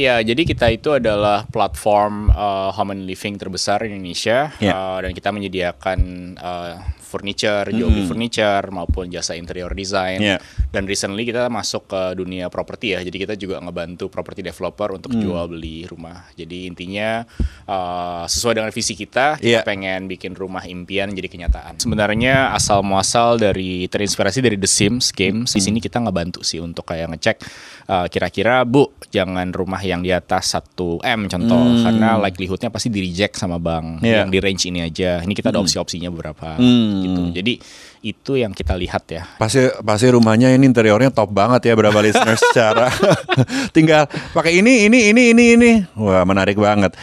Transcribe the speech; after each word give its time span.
Ya, 0.00 0.16
jadi 0.24 0.48
kita 0.48 0.72
itu 0.72 0.96
adalah 0.96 1.44
platform 1.44 2.32
uh, 2.32 2.72
home 2.72 2.96
and 2.96 3.04
living 3.04 3.36
terbesar 3.36 3.84
di 3.84 3.92
Indonesia 3.92 4.48
Ya. 4.56 4.72
uh, 4.72 4.98
dan 5.04 5.12
kita 5.12 5.28
menyediakan 5.28 5.98
uh, 6.40 6.80
furniture, 7.04 7.66
jual 7.74 7.90
beli 7.90 8.06
furniture 8.06 8.70
maupun 8.70 9.10
jasa 9.10 9.34
interior 9.34 9.74
design. 9.74 10.22
Ya. 10.22 10.38
Dan 10.70 10.86
recently 10.86 11.26
kita 11.26 11.50
masuk 11.50 11.90
ke 11.90 12.14
dunia 12.14 12.46
properti 12.46 12.94
ya. 12.94 13.02
Jadi 13.02 13.16
kita 13.18 13.34
juga 13.34 13.58
ngebantu 13.58 14.06
property 14.06 14.46
developer 14.46 14.94
untuk 14.94 15.18
jual 15.18 15.50
beli 15.50 15.90
rumah. 15.90 16.30
Jadi 16.38 16.70
intinya 16.70 17.26
uh, 17.66 18.30
sesuai 18.30 18.62
dengan 18.62 18.70
visi 18.70 18.94
kita, 18.94 19.42
kita 19.42 19.50
Ya. 19.50 19.66
pengen 19.66 20.06
bikin 20.06 20.38
rumah 20.38 20.62
impian 20.62 21.10
jadi 21.10 21.26
kenyataan. 21.26 21.82
Sebenarnya 21.82 22.54
asal 22.54 22.86
muasal 22.86 23.42
dari 23.42 23.90
terinspirasi 23.90 24.38
dari 24.38 24.54
The 24.54 24.70
Sims 24.70 25.10
games. 25.10 25.50
Di 25.50 25.60
sini 25.60 25.82
kita 25.82 25.98
ngebantu 25.98 26.46
sih 26.46 26.62
untuk 26.62 26.86
kayak 26.86 27.10
ngecek 27.10 27.36
uh, 27.90 28.06
kira-kira 28.06 28.62
Bu 28.62 28.86
jangan 29.10 29.50
rumah 29.50 29.82
yang 29.90 30.00
di 30.00 30.08
atas 30.08 30.54
1 30.54 31.02
M 31.02 31.26
contoh 31.26 31.58
karena 31.82 32.14
likelihoodnya 32.16 32.70
pasti 32.70 32.88
di 32.88 33.02
reject 33.02 33.34
sama 33.34 33.58
bank 33.58 34.00
Iya. 34.00 34.22
yang 34.22 34.30
di 34.30 34.38
range 34.38 34.64
ini 34.64 34.80
aja. 34.80 35.18
Ini 35.18 35.34
kita 35.34 35.50
ada 35.50 35.58
opsi-opsinya 35.58 36.06
beberapa 36.08 36.54
Hmm. 36.54 37.02
gitu. 37.02 37.22
Jadi 37.34 37.52
itu 38.00 38.32
yang 38.32 38.54
kita 38.54 38.78
lihat 38.78 39.04
ya. 39.10 39.26
Pasti 39.36 39.66
pasti 39.82 40.06
rumahnya 40.08 40.48
ini 40.50 40.64
interiornya 40.64 41.10
top 41.10 41.28
banget 41.30 41.68
ya 41.68 41.74
berapa 41.74 41.98
listeners 41.98 42.38
secara 42.48 42.86
tinggal 43.76 44.06
pakai 44.30 44.56
ini 44.56 44.86
ini 44.86 45.10
ini 45.10 45.22
ini 45.34 45.44
ini. 45.58 45.70
Wah, 45.98 46.22
menarik 46.22 46.54
banget. 46.54 46.94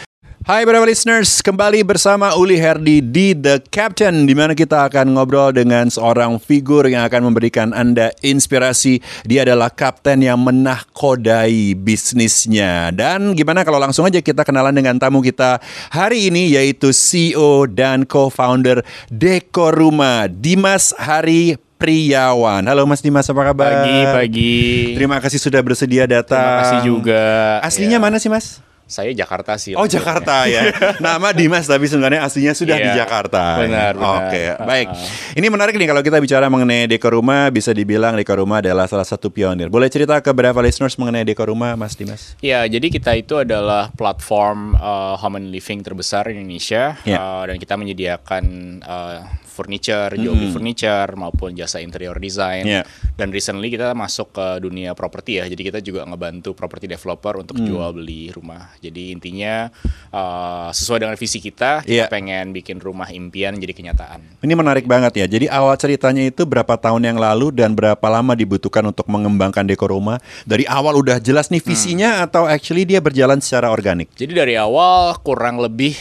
Hai 0.47 0.63
beberapa 0.63 0.87
listeners, 0.87 1.43
kembali 1.43 1.83
bersama 1.83 2.31
Uli 2.39 2.55
Herdi 2.55 3.03
di 3.03 3.35
The 3.35 3.59
Captain 3.67 4.23
di 4.23 4.31
mana 4.31 4.55
kita 4.55 4.87
akan 4.87 5.19
ngobrol 5.19 5.51
dengan 5.51 5.91
seorang 5.91 6.39
figur 6.39 6.87
yang 6.87 7.03
akan 7.03 7.27
memberikan 7.27 7.75
Anda 7.75 8.15
inspirasi. 8.23 9.03
Dia 9.27 9.43
adalah 9.43 9.67
kapten 9.67 10.23
yang 10.23 10.39
menahkodai 10.39 11.75
bisnisnya. 11.75 12.95
Dan 12.95 13.35
gimana 13.35 13.67
kalau 13.67 13.75
langsung 13.75 14.07
aja 14.07 14.23
kita 14.23 14.47
kenalan 14.47 14.71
dengan 14.71 14.95
tamu 14.95 15.19
kita 15.19 15.59
hari 15.91 16.31
ini 16.31 16.55
yaitu 16.55 16.95
CEO 16.95 17.67
dan 17.67 18.07
co-founder 18.07 18.87
Dekor 19.11 19.75
Rumah 19.75 20.31
Dimas 20.31 20.95
Hari 20.95 21.59
Priawan. 21.75 22.63
Halo 22.71 22.87
Mas 22.87 23.03
Dimas, 23.03 23.27
apa 23.27 23.51
kabar? 23.51 23.83
Pagi 23.83 23.99
pagi. 24.15 24.55
Terima 24.95 25.19
kasih 25.19 25.43
sudah 25.43 25.59
bersedia 25.59 26.07
datang. 26.07 26.39
Terima 26.39 26.63
kasih 26.63 26.79
juga. 26.87 27.23
Aslinya 27.67 27.99
Ya. 27.99 28.03
mana 28.07 28.15
sih 28.15 28.31
Mas? 28.31 28.63
Saya 28.87 29.11
Jakarta 29.11 29.59
sih. 29.59 29.75
Oh. 29.75 29.83
Jakarta 29.83 30.47
ya. 30.47 30.71
Nama 31.03 31.29
Dimas 31.31 31.67
tapi 31.67 31.85
sebenarnya 31.85 32.23
aslinya 32.23 32.51
sudah 32.51 32.75
di 32.75 32.87
Iya, 32.87 33.03
Jakarta. 33.03 33.59
benar, 33.59 33.93
benar. 33.93 34.23
Oke, 34.23 34.41
Ah. 34.47 34.63
baik. 34.63 34.87
Ini 35.35 35.47
menarik 35.47 35.75
nih 35.75 35.85
kalau 35.85 35.99
kita 35.99 36.17
bicara 36.17 36.47
mengenai 36.47 36.87
dekor 36.87 37.11
rumah, 37.11 37.47
bisa 37.49 37.69
dibilang 37.69 38.15
dekor 38.15 38.39
rumah 38.39 38.59
adalah 38.59 38.87
salah 38.87 39.03
satu 39.03 39.27
pionir. 39.27 39.67
Boleh 39.67 39.87
cerita 39.87 40.15
ke 40.17 40.31
beberapa 40.31 40.59
listeners 40.59 40.95
mengenai 40.95 41.21
dekor 41.21 41.47
rumah, 41.47 41.75
Mas 41.75 41.93
Dimas? 41.93 42.39
Ya, 42.39 42.63
jadi 42.63 42.87
kita 42.87 43.11
itu 43.13 43.35
adalah 43.37 43.91
platform 43.91 44.73
uh, 44.73 45.13
home 45.15 45.35
and 45.37 45.47
living 45.49 45.81
terbesar 45.81 46.25
di 46.25 46.39
Indonesia 46.39 46.95
Ya. 47.03 47.19
uh, 47.19 47.43
dan 47.45 47.57
kita 47.57 47.75
menyediakan 47.75 48.43
uh, 48.81 49.19
furniture, 49.57 50.13
jual 50.13 50.37
beli 50.37 50.53
furniture 50.53 51.09
maupun 51.17 51.57
jasa 51.57 51.81
interior 51.81 52.13
design. 52.15 52.69
Ya. 52.69 52.85
Dan 53.17 53.33
recently 53.33 53.73
kita 53.73 53.97
masuk 53.97 54.29
ke 54.29 54.61
dunia 54.61 54.93
properti 54.93 55.41
ya. 55.41 55.49
Jadi 55.49 55.61
kita 55.65 55.79
juga 55.81 56.05
ngebantu 56.05 56.53
property 56.53 56.85
developer 56.85 57.41
untuk 57.41 57.57
jual 57.57 57.89
beli 57.91 58.29
rumah. 58.29 58.69
Jadi 58.77 59.09
intinya 59.09 59.73
uh, 60.13 60.69
sesuai 60.69 61.01
dengan 61.01 61.17
visi 61.17 61.41
kita, 61.41 61.81
kita 61.81 61.95
Ya. 61.97 62.05
pengen 62.05 62.53
bikin 62.53 62.77
rumah 62.77 63.09
impian 63.09 63.57
jadi 63.57 63.73
kenyataan. 63.73 64.45
Ini 64.45 64.53
menarik 64.53 64.85
banget 64.85 65.17
ya. 65.17 65.25
Jadi 65.25 65.49
awal 65.49 65.73
ceritanya 65.81 66.21
itu 66.21 66.45
berapa 66.45 66.77
tahun 66.77 67.01
yang 67.01 67.17
lalu 67.17 67.49
dan 67.49 67.73
berapa 67.73 68.05
lama 68.05 68.37
dibutuhkan 68.37 68.85
untuk 68.85 69.09
mengembangkan 69.09 69.65
dekor 69.65 69.89
rumah? 69.89 70.21
Dari 70.45 70.69
awal 70.69 70.93
udah 70.99 71.17
jelas 71.17 71.49
nih 71.49 71.63
visinya 71.63 72.21
atau 72.21 72.45
actually 72.45 72.85
dia 72.85 73.01
berjalan 73.01 73.41
secara 73.41 73.73
organik? 73.73 74.13
Jadi 74.13 74.35
dari 74.35 74.53
awal 74.53 75.17
kurang 75.23 75.57
lebih 75.57 75.95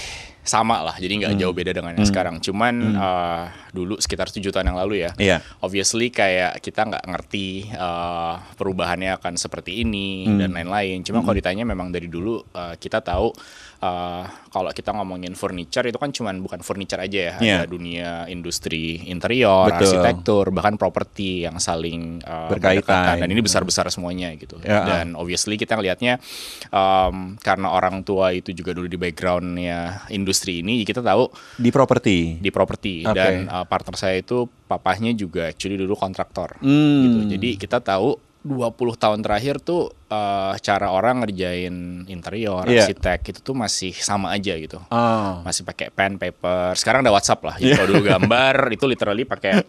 sama 0.46 0.78
lah, 0.80 0.94
jadi 0.96 1.26
nggak 1.26 1.34
jauh 1.42 1.50
beda 1.50 1.74
dengan 1.74 1.98
yang 1.98 2.06
sekarang. 2.06 2.38
Cuman 2.38 2.74
uh, 2.94 3.44
dulu 3.74 3.98
sekitar 3.98 4.30
tujuh 4.30 4.54
tahun 4.54 4.70
yang 4.72 4.78
lalu 4.78 4.94
ya. 5.02 5.10
Iya. 5.18 5.36
Obviously 5.60 6.08
kayak 6.08 6.62
kita 6.62 6.86
nggak 6.86 7.04
ngerti 7.04 7.66
uh, 7.74 8.38
perubahannya 8.54 9.18
akan 9.18 9.34
seperti 9.34 9.82
ini 9.82 10.30
dan 10.38 10.54
lain-lain. 10.54 11.02
Cuma 11.02 11.26
kalau 11.26 11.34
ditanya 11.34 11.66
memang 11.66 11.90
dari 11.90 12.06
dulu 12.06 12.38
uh, 12.54 12.78
kita 12.78 13.02
tahu 13.02 13.34
uh, 13.82 14.24
kalau 14.48 14.70
kita 14.72 14.94
ngomongin 14.94 15.34
furniture 15.34 15.84
itu 15.84 15.98
kan 15.98 16.14
cuman 16.14 16.40
bukan 16.40 16.62
furniture 16.62 17.02
aja 17.02 17.18
ya, 17.18 17.34
Iya. 17.42 17.56
ada 17.60 17.68
dunia 17.68 18.10
industri 18.30 19.02
interior, 19.04 19.68
Betul. 19.68 19.82
arsitektur, 19.92 20.44
bahkan 20.54 20.78
properti 20.78 21.44
yang 21.44 21.58
saling 21.58 22.22
uh, 22.22 22.48
Berkaitan. 22.48 22.86
berdekatan. 22.86 23.16
dan 23.20 23.28
ini 23.28 23.42
besar-besar 23.42 23.90
semuanya 23.90 24.30
gitu. 24.38 24.56
Ya. 24.62 24.86
Dan 24.86 25.12
obviously 25.18 25.58
kita 25.58 25.74
ngelihatnya 25.76 26.22
um, 26.70 27.34
karena 27.42 27.68
orang 27.74 28.06
tua 28.06 28.30
itu 28.32 28.54
juga 28.54 28.72
dulu 28.72 28.86
di 28.86 28.96
backgroundnya 28.96 30.08
industri 30.08 30.35
ini, 30.38 30.82
kita 30.82 31.00
tahu 31.00 31.30
Di 31.56 31.70
properti. 31.70 32.36
di 32.36 32.50
properti 32.50 33.02
Oke. 33.02 33.14
dan 33.14 33.32
uh, 33.46 33.64
partner 33.64 33.94
saya 33.94 34.16
itu 34.16 34.44
papahnya 34.62 35.12
juga 35.12 35.48
actually 35.48 35.76
dulu 35.76 35.94
kontraktor 35.94 36.58
Hmm. 36.58 37.02
gitu. 37.02 37.20
Jadi 37.32 37.56
kita 37.56 37.78
tahu 37.78 38.16
20 38.42 38.70
tahun 38.94 39.20
terakhir 39.20 39.58
tuh 39.58 39.90
uh, 40.06 40.54
cara 40.56 40.86
orang 40.88 41.18
ngerjain 41.18 41.74
interior, 42.06 42.62
Iya. 42.62 42.86
arsitek 42.86 43.18
itu 43.26 43.40
tuh 43.42 43.58
masih 43.58 43.90
sama 43.90 44.30
aja 44.30 44.54
gitu. 44.54 44.78
Ah. 44.86 45.42
Masih 45.42 45.66
pakai 45.66 45.90
pen, 45.90 46.14
paper. 46.14 46.70
Sekarang 46.72 47.02
ada 47.02 47.10
WhatsApp 47.10 47.42
lah. 47.42 47.58
Jadi 47.58 47.74
kalau 47.74 47.88
dulu 47.90 48.06
gambar 48.14 48.70
itu 48.70 48.86
literally 48.86 49.26
pakai 49.26 49.66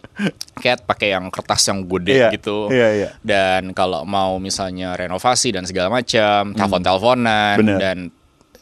cat, 0.54 0.86
pakai 0.86 1.10
yang 1.10 1.26
kertas 1.26 1.66
yang 1.66 1.82
gede 1.82 2.14
Iya, 2.16 2.28
gitu. 2.30 2.70
iya, 2.70 2.88
iya. 2.94 3.08
Dan 3.18 3.74
kalau 3.74 4.06
mau 4.06 4.38
misalnya 4.38 4.94
renovasi 4.94 5.50
dan 5.50 5.66
segala 5.66 5.90
macam, 5.92 6.54
telepon-teleponan 6.54 7.54
Hmm. 7.54 7.60
Bener. 7.60 7.78
dan 7.80 7.98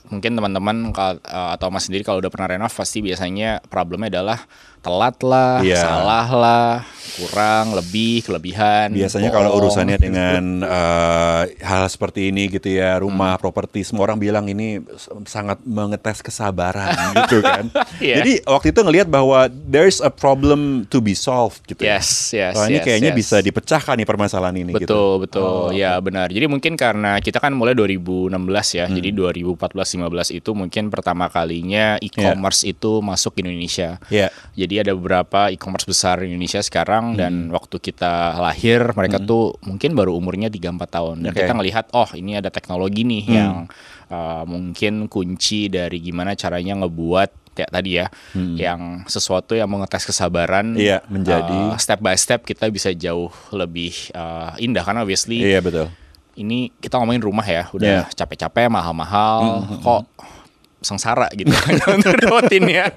mungkin 0.08 0.38
teman-teman 0.38 0.94
uh, 0.94 1.50
atau 1.54 1.68
mas 1.70 1.86
sendiri 1.88 2.06
kalau 2.06 2.22
udah 2.22 2.30
pernah 2.30 2.48
renov 2.54 2.72
pasti 2.72 3.02
biasanya 3.02 3.64
problemnya 3.66 4.10
adalah 4.18 4.38
telat 4.86 5.16
lah, 5.20 5.58
Iya. 5.60 5.82
salah 5.82 6.28
lah, 6.30 6.70
kurang, 7.16 7.74
lebih, 7.74 8.22
kelebihan. 8.22 8.92
Biasanya 8.92 9.32
kalau 9.32 9.50
bohong. 9.50 9.66
urusannya 9.66 9.98
dengan 9.98 10.62
eh, 10.62 11.42
hal 11.58 11.88
seperti 11.88 12.30
ini 12.30 12.46
gitu 12.46 12.70
ya, 12.70 13.02
rumah, 13.02 13.34
properti, 13.34 13.82
semua 13.82 14.06
orang 14.06 14.20
bilang 14.20 14.46
ini 14.46 14.78
sangat 15.24 15.58
mengetes 15.64 16.22
kesabaran 16.22 16.92
gitu 17.26 17.42
kan. 17.42 17.66
Iya. 17.98 18.22
Jadi 18.22 18.32
waktu 18.46 18.68
itu 18.70 18.80
ngelihat 18.84 19.08
bahwa 19.08 19.48
there's 19.50 19.98
a 19.98 20.12
problem 20.12 20.86
to 20.86 21.00
be 21.00 21.16
solved 21.16 21.66
gitu. 21.66 21.82
ya. 21.82 21.98
Yes, 21.98 22.30
yes, 22.30 22.54
Wah, 22.54 22.68
ini 22.68 22.78
yes, 22.78 22.84
kayaknya 22.84 23.10
yes. 23.10 23.18
bisa 23.18 23.36
dipecahkan 23.40 23.96
nih 23.96 24.06
permasalahan 24.06 24.56
ini 24.60 24.70
gitu. 24.76 24.84
Betul, 24.86 25.10
betul. 25.24 25.74
ya, 25.74 25.96
benar. 25.98 26.28
Jadi 26.28 26.46
mungkin 26.46 26.76
karena 26.76 27.16
kita 27.18 27.40
kan 27.40 27.50
mulai 27.50 27.72
2016 27.74 28.30
ya. 28.76 28.84
Jadi 28.86 29.08
2014-15 29.16 30.36
itu 30.36 30.50
mungkin 30.52 30.92
pertama 30.92 31.26
kalinya 31.26 31.96
e-commerce 31.98 32.62
itu 32.62 33.00
masuk 33.00 33.34
ke 33.34 33.40
Indonesia. 33.40 33.96
Iya. 34.12 34.28
Jadi 34.52 34.75
ada 34.78 34.92
beberapa 34.92 35.48
e-commerce 35.48 35.84
besar 35.84 36.20
di 36.20 36.30
Indonesia 36.30 36.60
sekarang 36.60 37.14
dan 37.14 37.48
waktu 37.48 37.76
kita 37.78 38.36
lahir 38.36 38.92
mereka 38.92 39.16
tuh 39.18 39.56
mungkin 39.62 39.92
baru 39.92 40.12
umurnya 40.12 40.48
3 40.48 40.58
4 40.74 40.86
tahun. 40.86 41.16
Dan 41.22 41.30
Oke. 41.32 41.40
kita 41.40 41.52
ngelihat 41.52 41.84
oh 41.92 42.08
ini 42.12 42.36
ada 42.36 42.48
teknologi 42.48 43.02
nih 43.02 43.24
yang 43.26 43.68
uh, 44.08 44.42
mungkin 44.44 45.06
kunci 45.06 45.66
dari 45.66 45.98
gimana 45.98 46.32
caranya 46.32 46.80
ngebuat 46.80 47.54
kayak 47.56 47.72
tadi 47.72 47.96
ya 47.96 48.06
yang 48.36 49.08
sesuatu 49.08 49.56
yang 49.56 49.64
mengetes 49.66 50.04
kesabaran 50.04 50.76
Iya, 50.76 51.00
menjadi- 51.08 51.72
uh, 51.72 51.80
step 51.80 52.04
by 52.04 52.12
step 52.12 52.44
kita 52.44 52.68
bisa 52.68 52.92
jauh 52.92 53.32
lebih 53.48 53.96
uh, 54.12 54.52
indah. 54.60 54.84
Karena 54.84 55.00
obviously 55.00 55.40
Iya 55.40 55.64
betul. 55.64 55.88
ini 56.36 56.68
kita 56.76 57.00
ngomongin 57.00 57.24
rumah 57.24 57.48
ya 57.48 57.64
udah 57.72 58.12
capek-capek 58.12 58.68
mahal-mahal 58.68 59.64
kok 59.80 60.04
sengsara 60.76 61.32
gitu 61.32 61.48
untuk 61.96 62.14
dapetinnya 62.14 62.92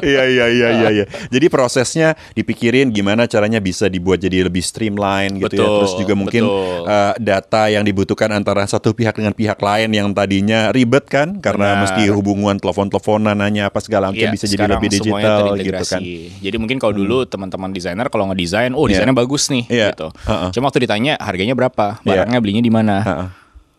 iya 0.00 0.22
iya 0.24 0.46
iya 0.46 0.68
iya 0.72 0.88
iya. 0.92 1.04
Jadi 1.26 1.46
prosesnya 1.46 2.14
dipikirin 2.32 2.88
gimana 2.88 3.26
caranya 3.26 3.58
bisa 3.58 3.86
dibuat 3.86 4.18
jadi 4.18 4.46
lebih 4.46 4.62
streamline 4.62 5.36
gitu 5.36 5.58
ya. 5.58 5.60
Betul, 5.60 5.76
Terus 5.82 5.92
juga 5.98 6.14
mungkin 6.14 6.42
betul. 6.46 6.86
uh, 6.86 7.14
data 7.18 7.62
yang 7.66 7.82
dibutuhkan 7.82 8.30
antara 8.30 8.62
satu 8.64 8.94
pihak 8.94 9.12
dengan 9.12 9.34
pihak 9.34 9.58
lain 9.58 9.90
yang 9.90 10.08
tadinya 10.10 10.70
ribet 10.70 11.06
kan 11.06 11.38
karena 11.38 11.74
Benar. 11.74 11.82
mesti 11.84 12.02
hubungan 12.08 12.56
telepon-teleponan 12.56 13.36
nanya 13.36 13.68
apa 13.68 13.82
segala 13.82 14.14
macam 14.14 14.22
Iya, 14.22 14.32
bisa 14.32 14.46
jadi 14.46 14.64
lebih 14.70 14.88
digital 14.88 15.40
gitu 15.56 15.84
kan. 15.84 16.00
Jadi 16.40 16.56
mungkin 16.56 16.76
kalau 16.78 16.94
dulu 16.94 17.26
teman-teman 17.26 17.70
desainer 17.70 18.06
kalau 18.08 18.30
ngedesain, 18.30 18.72
oh 18.72 18.86
Iya. 18.86 19.02
desainnya 19.02 19.16
bagus 19.16 19.50
nih 19.50 19.64
Iya. 19.66 19.88
gitu. 19.92 20.08
Ha-ha. 20.24 20.48
Cuma 20.54 20.70
waktu 20.70 20.86
ditanya 20.86 21.18
harganya 21.18 21.52
berapa, 21.52 22.00
Iya. 22.00 22.06
barangnya 22.06 22.38
belinya 22.40 22.62
di 22.62 22.72
mana, 22.72 22.96
Ha-ha. 23.02 23.24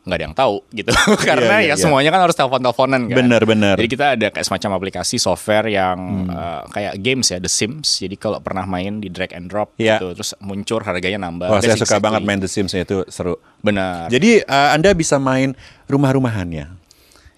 Nggak 0.07 0.18
ada 0.18 0.25
yang 0.31 0.38
tahu 0.38 0.56
gitu. 0.71 0.89
Karena 1.30 1.59
iya, 1.59 1.74
ya 1.74 1.75
iya. 1.75 1.75
semuanya 1.75 2.09
kan 2.15 2.21
harus 2.24 2.36
telepon-teleponan 2.39 3.12
kan. 3.12 3.18
Benar, 3.19 3.42
benar. 3.44 3.75
Jadi 3.75 3.89
kita 3.92 4.06
ada 4.15 4.27
kayak 4.31 4.45
semacam 4.48 4.69
aplikasi 4.80 5.19
software 5.19 5.68
yang 5.68 6.31
eh, 6.31 6.62
kayak 6.71 6.94
games 7.04 7.27
ya, 7.27 7.44
The 7.44 7.51
Sims. 7.51 8.00
Jadi 8.00 8.15
kalau 8.15 8.39
pernah 8.39 8.63
main 8.63 9.04
di 9.04 9.12
drag 9.12 9.36
and 9.36 9.51
drop 9.51 9.75
Iya. 9.75 10.00
gitu, 10.00 10.15
terus 10.15 10.31
muncul 10.39 10.80
harganya 10.80 11.27
nambah. 11.27 11.51
Wah, 11.51 11.59
saya 11.59 11.75
suka 11.75 12.00
exactly. 12.00 12.06
banget 12.07 12.21
main 12.24 12.39
The 12.39 12.50
Sims 12.50 12.71
itu 12.71 13.04
seru. 13.12 13.36
Benar. 13.59 14.07
Jadi 14.07 14.48
uh, 14.48 14.69
Anda 14.71 14.95
bisa 14.95 15.19
main 15.19 15.51
rumah-rumahannya. 15.92 16.76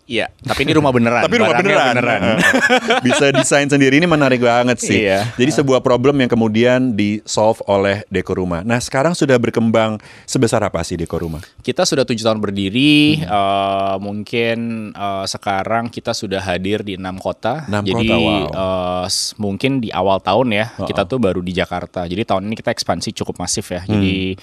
Iya, 0.10 0.26
tapi 0.42 0.66
ini 0.66 0.74
rumah 0.74 0.90
beneran. 0.90 1.22
Tapi 1.22 1.38
rumah 1.38 1.54
barangnya 1.54 1.86
beneran. 1.94 2.22
Bisa 3.06 3.30
desain 3.30 3.70
sendiri 3.70 3.94
ini 3.94 4.10
menarik 4.10 4.42
banget 4.42 4.82
sih. 4.82 5.06
Iya. 5.06 5.30
Jadi 5.38 5.54
sebuah 5.54 5.86
problem 5.86 6.18
yang 6.18 6.26
kemudian 6.26 6.98
di 6.98 7.22
solve 7.22 7.62
oleh 7.70 8.02
Deko 8.10 8.34
Rumah. 8.34 8.66
Nah 8.66 8.82
sekarang 8.82 9.14
sudah 9.14 9.38
berkembang 9.38 10.02
sebesar 10.26 10.66
apa 10.66 10.82
sih 10.82 10.98
Deko 10.98 11.22
Rumah? 11.22 11.46
Kita 11.62 11.86
sudah 11.86 12.10
tujuh 12.10 12.26
tahun 12.26 12.42
berdiri, 12.42 13.22
eh, 13.22 13.96
mungkin 14.02 14.58
eh, 14.92 15.26
sekarang 15.30 15.94
kita 15.94 16.18
sudah 16.18 16.42
hadir 16.42 16.82
di 16.82 16.98
enam 16.98 17.22
kota. 17.22 17.70
Enam 17.70 17.86
Jadi 17.86 18.10
kota, 18.10 18.16
wow. 18.18 19.06
s- 19.06 19.38
mungkin 19.38 19.78
di 19.78 19.94
awal 19.94 20.18
tahun 20.20 20.50
ya 20.50 20.66
kita 20.80 21.06
tuh 21.06 21.22
baru 21.22 21.46
di 21.46 21.54
Jakarta. 21.54 22.10
Jadi 22.10 22.26
tahun 22.26 22.50
ini 22.50 22.58
kita 22.58 22.74
ekspansi 22.74 23.14
cukup 23.14 23.38
masif 23.38 23.70
ya. 23.70 23.86
Jadi 23.86 24.34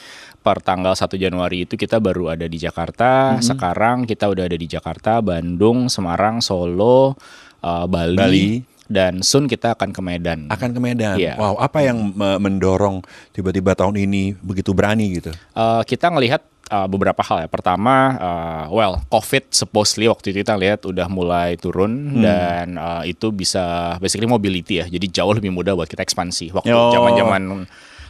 per 0.47 0.63
tanggal 0.63 0.95
1 0.95 1.11
Januari 1.19 1.67
itu 1.67 1.75
kita 1.75 1.99
baru 1.99 2.31
ada 2.31 2.47
di 2.47 2.55
Jakarta. 2.55 3.35
Sekarang 3.43 4.07
kita 4.07 4.31
udah 4.31 4.47
ada 4.47 4.55
di 4.55 4.71
Jakarta, 4.71 5.19
Bandung, 5.19 5.91
Semarang, 5.91 6.39
Solo, 6.39 7.19
eh, 7.59 7.85
Bali, 7.85 8.15
Bali. 8.15 8.49
dan 8.87 9.19
soon 9.21 9.51
kita 9.51 9.75
akan 9.75 9.91
ke 9.91 9.99
Medan. 9.99 10.47
Akan 10.47 10.71
ke 10.71 10.79
Medan. 10.79 11.19
Iya. 11.19 11.35
Wow, 11.35 11.59
apa 11.59 11.83
yang 11.83 12.15
me- 12.15 12.39
mendorong 12.39 13.03
tiba-tiba 13.35 13.75
tahun 13.75 13.99
ini 13.99 14.39
begitu 14.39 14.71
berani 14.71 15.19
gitu? 15.19 15.35
Eh, 15.35 15.83
kita 15.83 16.15
ngelihat 16.15 16.47
uh, 16.71 16.87
beberapa 16.87 17.19
hal 17.21 17.43
ya. 17.43 17.49
Pertama, 17.49 17.95
uh, 18.15 18.65
well, 18.71 19.03
COVID 19.09 19.51
supposedly 19.51 20.07
waktu 20.07 20.31
itu 20.31 20.43
kita 20.43 20.55
lihat 20.55 20.83
udah 20.83 21.07
mulai 21.07 21.55
turun 21.55 22.15
Hmm. 22.15 22.23
dan 22.23 22.67
uh, 22.75 23.03
itu 23.03 23.31
bisa 23.31 23.95
basically 23.99 24.27
mobility 24.27 24.79
ya. 24.79 24.87
Jadi 24.87 25.07
jauh 25.11 25.31
lebih 25.31 25.51
mudah 25.51 25.75
buat 25.75 25.87
kita 25.87 26.03
ekspansi. 26.03 26.55
Waktu 26.55 26.71
Oh. 26.71 26.95
zaman-zaman 26.95 27.67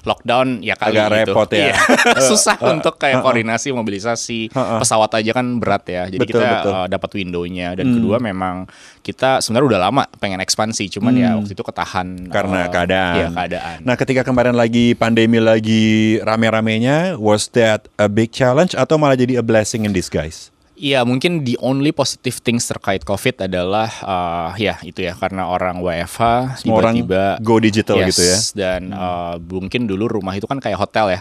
lockdown 0.06 0.62
ya 0.62 0.78
kali 0.78 0.96
Agak 0.96 1.08
gitu. 1.10 1.34
repot 1.34 1.48
ya. 1.50 1.74
Iya. 1.74 1.76
Susah 2.30 2.56
untuk 2.62 2.96
kayak 2.96 3.20
koordinasi, 3.20 3.74
mobilisasi. 3.74 4.54
Pesawat 4.54 5.10
aja 5.18 5.30
kan 5.34 5.58
berat 5.58 5.84
ya. 5.90 6.06
Jadi 6.06 6.22
Betul, 6.22 6.40
kita 6.40 6.48
betul. 6.62 6.72
uh, 6.72 6.86
dapat 6.86 7.10
window-nya 7.18 7.68
dan 7.74 7.86
kedua 7.98 8.16
memang 8.22 8.70
kita 9.02 9.42
sebenarnya 9.42 9.66
udah 9.76 9.80
lama 9.90 10.02
pengen 10.18 10.38
ekspansi, 10.42 10.90
cuman 10.98 11.14
ya 11.14 11.30
waktu 11.38 11.52
itu 11.54 11.62
ketahan 11.62 12.26
Karena 12.30 12.66
uh, 12.66 12.70
keadaan. 12.70 13.14
Iya, 13.14 13.28
keadaan. 13.34 13.76
Nah, 13.86 13.94
ketika 13.94 14.22
kemarin 14.26 14.54
lagi 14.54 14.94
pandemi 14.98 15.38
lagi 15.38 16.18
rame-ramenya, 16.22 17.18
was 17.18 17.50
that 17.54 17.86
a 17.98 18.06
big 18.10 18.30
challenge 18.34 18.74
atau 18.74 18.98
malah 18.98 19.14
jadi 19.18 19.38
a 19.38 19.44
blessing 19.44 19.86
in 19.86 19.92
disguise? 19.94 20.54
Iya 20.76 21.08
mungkin 21.08 21.40
the 21.40 21.56
only 21.64 21.88
positive 21.88 22.36
things 22.44 22.68
terkait 22.68 23.00
COVID 23.00 23.48
adalah 23.48 23.88
uh, 24.04 24.52
ya 24.60 24.76
itu 24.84 25.08
ya 25.08 25.16
karena 25.16 25.48
orang 25.48 25.80
WFH 25.80 26.60
Semua 26.60 26.84
orang 26.84 27.00
tiba-tiba 27.00 27.40
go 27.40 27.56
digital 27.56 27.96
Yes, 28.04 28.12
gitu 28.12 28.22
ya. 28.28 28.36
Dan 28.52 28.92
uh, 28.92 29.40
mungkin 29.40 29.88
dulu 29.88 30.20
rumah 30.20 30.36
itu 30.36 30.44
kan 30.44 30.60
kayak 30.60 30.76
hotel 30.76 31.16
ya. 31.16 31.20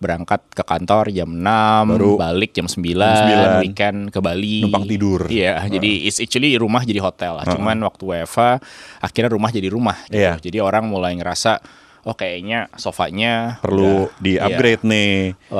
Berangkat 0.00 0.48
ke 0.48 0.64
kantor 0.64 1.12
jam 1.12 1.28
6, 1.28 1.92
Baru 1.92 2.16
balik 2.16 2.56
jam 2.56 2.64
9, 2.64 2.80
9, 2.80 3.64
weekend 3.68 3.98
ke 4.08 4.18
Bali. 4.24 4.64
numpang 4.64 4.88
tidur. 4.88 5.28
Iya, 5.28 5.60
jadi 5.68 6.08
it's 6.08 6.16
actually 6.16 6.56
rumah 6.56 6.80
jadi 6.80 7.04
hotel 7.04 7.36
lah. 7.36 7.44
Cuman 7.44 7.76
waktu 7.84 8.00
WFH 8.00 8.64
akhirnya 9.04 9.28
rumah 9.28 9.50
jadi 9.52 9.68
rumah 9.68 9.96
gitu. 10.08 10.24
Iya. 10.24 10.40
Jadi 10.40 10.58
orang 10.64 10.88
mulai 10.88 11.12
ngerasa 11.20 11.60
oh 12.06 12.14
kayaknya 12.14 12.70
sofanya 12.78 13.58
Perlu 13.58 14.06
udah- 14.06 14.10
di-upgrade 14.22 14.82
iya. 14.86 14.90
nih. 14.94 15.14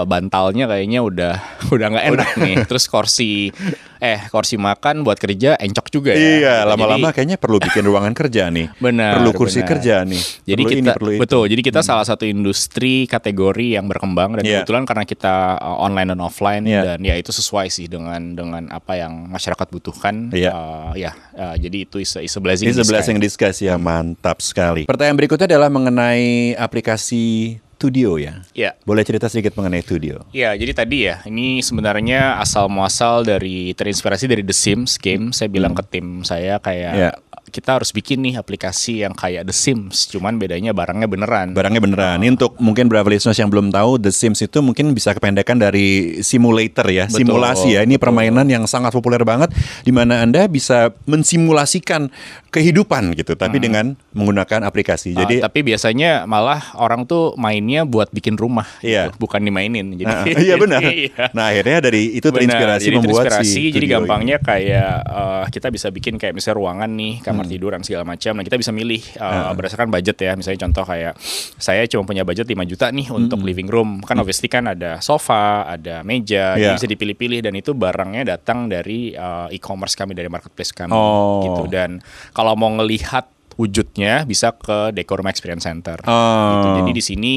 Bantalnya 0.06 0.64
kayaknya 0.70 1.00
udah 1.02 1.34
udah 1.75 1.87
nggak 1.90 2.06
enak 2.14 2.31
nih. 2.38 2.54
Terus 2.70 2.87
kursi 2.87 3.50
eh 4.06 4.20
kursi 4.26 4.55
makan 4.55 5.03
buat 5.03 5.17
kerja 5.17 5.58
encok 5.58 5.87
juga 5.91 6.11
ya. 6.12 6.19
Iya, 6.19 6.55
Gitu. 6.56 6.70
lama-lama 6.70 7.08
kayaknya 7.11 7.37
perlu 7.37 7.58
bikin 7.58 7.82
ruangan 7.82 8.12
kerja 8.12 8.47
nih. 8.49 8.70
Benar, 8.87 9.19
Perlu 9.19 9.31
kursi 9.35 9.61
benar. 9.61 9.70
kerja 9.73 9.94
nih. 10.03 10.23
Jadi 10.44 10.62
perlu 10.62 10.70
kita 10.70 10.81
ini, 10.81 10.88
perlu 10.94 11.11
itu. 11.11 11.20
betul. 11.20 11.44
Jadi 11.49 11.62
kita 11.62 11.81
salah 11.82 12.03
satu 12.03 12.23
industri 12.23 13.05
kategori 13.05 13.67
yang 13.75 13.87
berkembang 13.87 14.38
dan 14.38 14.43
Iya. 14.43 14.62
kebetulan 14.62 14.85
karena 14.85 15.05
kita 15.05 15.35
uh, 15.56 15.82
online 15.82 16.08
dan 16.12 16.20
offline 16.20 16.62
Iya. 16.62 16.82
dan 16.85 16.99
ya 17.03 17.14
itu 17.14 17.31
sesuai 17.31 17.67
sih 17.67 17.87
dengan 17.87 18.32
dengan 18.32 18.62
apa 18.70 18.94
yang 18.94 19.26
masyarakat 19.26 19.67
butuhkan. 19.67 20.31
Iya. 20.31 20.50
Uh, 20.50 20.93
ya, 20.94 21.11
uh, 21.35 21.55
jadi 21.56 21.85
itu 21.85 21.99
is 21.99 22.14
a, 22.14 22.23
is 22.23 22.32
a 22.32 22.41
blessing. 22.41 22.70
Sebelas 22.70 23.05
yang 23.05 23.19
disguise. 23.19 23.56
discuss 23.58 23.67
ya, 23.67 23.75
mantap 23.76 24.38
sekali. 24.38 24.87
Pertanyaan 24.87 25.17
berikutnya 25.17 25.49
adalah 25.49 25.67
mengenai 25.67 26.55
aplikasi 26.55 27.58
Studio 27.76 28.17
ya. 28.17 28.40
Iya. 28.56 28.73
Boleh 28.88 29.05
cerita 29.05 29.28
sedikit 29.28 29.52
mengenai 29.61 29.84
Studio? 29.84 30.25
Ya, 30.32 30.56
jadi 30.56 30.73
tadi 30.73 31.05
ya, 31.05 31.20
ini 31.28 31.61
sebenarnya 31.61 32.40
asal 32.40 32.73
muasal 32.73 33.20
dari 33.28 33.76
terinspirasi 33.76 34.32
dari 34.32 34.40
The 34.40 34.56
Sims 34.56 34.96
game. 34.96 35.28
Saya 35.37 35.52
bilang 35.52 35.76
ke 35.76 35.84
tim 35.84 36.25
saya 36.25 36.56
kayak 36.56 36.93
Ya. 36.96 37.11
Kita 37.56 37.81
harus 37.81 37.88
bikin 37.88 38.20
nih 38.20 38.37
aplikasi 38.37 39.00
yang 39.00 39.17
kayak 39.17 39.49
The 39.49 39.56
Sims, 39.56 40.12
cuman 40.12 40.37
bedanya 40.37 40.76
barangnya 40.76 41.08
beneran. 41.08 41.56
Barangnya 41.56 41.81
beneran. 41.81 42.20
Ini 42.20 42.37
untuk 42.37 42.61
mungkin 42.61 42.93
beberapa 42.93 43.08
listeners 43.08 43.41
yang 43.41 43.49
belum 43.49 43.73
tahu, 43.73 43.97
The 43.97 44.12
Sims 44.12 44.44
itu 44.44 44.61
mungkin 44.61 44.93
bisa 44.93 45.17
kependekan 45.17 45.56
dari 45.56 46.20
simulator 46.20 46.85
ya, 46.93 47.08
Betul, 47.08 47.25
simulasi 47.25 47.81
ya. 47.81 47.81
Ini 47.88 47.97
permainan 47.97 48.44
yang 48.44 48.69
sangat 48.69 48.93
populer 48.93 49.25
banget, 49.25 49.56
di 49.81 49.88
mana 49.88 50.20
anda 50.20 50.44
bisa 50.53 50.93
mensimulasikan 51.08 52.12
kehidupan 52.53 53.17
gitu, 53.17 53.32
tapi 53.41 53.56
dengan 53.56 53.97
menggunakan 54.12 54.69
aplikasi. 54.69 55.17
Uh, 55.17 55.25
Jadi 55.25 55.41
tapi 55.41 55.64
biasanya 55.64 56.29
malah 56.29 56.76
orang 56.76 57.08
tuh 57.08 57.32
mainnya 57.41 57.88
buat 57.88 58.12
bikin 58.12 58.37
rumah, 58.37 58.69
Iya. 58.85 59.08
gitu, 59.08 59.25
bukan 59.25 59.41
dimainin. 59.41 59.97
Jadi 59.97 60.05
Nah, 60.05 60.23
iya 60.44 60.55
benar. 60.61 60.81
Iya. 60.85 61.32
Nah 61.32 61.44
akhirnya 61.56 61.79
dari 61.88 62.20
itu 62.20 62.29
Benar, 62.29 62.37
terinspirasi 62.37 62.85
jadi 62.85 62.97
membuat 63.00 63.25
terinspirasi, 63.32 63.56
si 63.56 63.73
jadi 63.73 63.87
gampangnya 63.97 64.37
kayak 64.44 64.93
eh, 65.08 65.44
kita 65.56 65.69
bisa 65.73 65.88
bikin 65.88 66.20
kayak 66.20 66.37
misalnya 66.37 66.56
ruangan 66.61 66.91
nih 66.93 67.14
kamar 67.25 67.45
Hmm. 67.46 67.54
tidur 67.54 67.70
dan 67.72 67.82
segala 67.82 68.02
macam. 68.02 68.34
Nah 68.34 68.43
kita 68.43 68.58
bisa 68.58 68.70
milih 68.70 68.98
eh, 68.98 69.50
berdasarkan 69.54 69.88
budget 69.88 70.16
ya. 70.19 70.32
Misalnya 70.34 70.66
contoh 70.66 70.84
kayak 70.84 71.14
saya 71.56 71.87
cuma 71.87 72.02
punya 72.04 72.26
budget 72.26 72.44
5 72.44 72.58
juta 72.66 72.90
nih 72.90 73.08
untuk 73.08 73.40
living 73.40 73.70
room. 73.70 74.02
Kan 74.02 74.19
obviously 74.19 74.50
kan 74.50 74.66
ada 74.66 74.98
sofa, 74.98 75.64
ada 75.64 76.02
meja, 76.02 76.58
jadi 76.58 76.75
bisa 76.75 76.87
dipilih-pilih 76.87 77.40
dan 77.40 77.54
itu 77.54 77.72
barangnya 77.72 78.37
datang 78.37 78.66
dari 78.66 79.14
eh, 79.14 79.48
e-commerce 79.54 79.94
kami 79.94 80.12
dari 80.12 80.26
marketplace 80.26 80.75
kami 80.75 80.90
Oh. 80.93 81.40
gitu. 81.46 81.70
Dan 81.70 82.02
kalau 82.32 82.58
mau 82.58 82.69
ngelihat 82.72 83.31
wujudnya 83.56 84.28
bisa 84.28 84.52
ke 84.52 84.93
Decor 84.93 85.25
Room 85.25 85.32
Experience 85.32 85.64
Center. 85.64 85.96
Oh. 86.04 86.52
Gitu. 86.52 86.69
Jadi 86.84 86.90
di 86.93 87.02
sini 87.02 87.34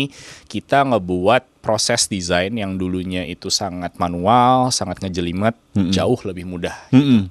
kita 0.49 0.81
ngebuat 0.81 1.61
proses 1.61 2.07
desain 2.07 2.55
yang 2.55 2.79
dulunya 2.79 3.27
itu 3.27 3.51
sangat 3.51 3.93
manual, 3.99 4.71
sangat 4.71 5.03
ngejelimet, 5.03 5.53
jauh 5.91 6.17
lebih 6.23 6.47
mudah. 6.47 6.73
Mm-mm. 6.89 7.27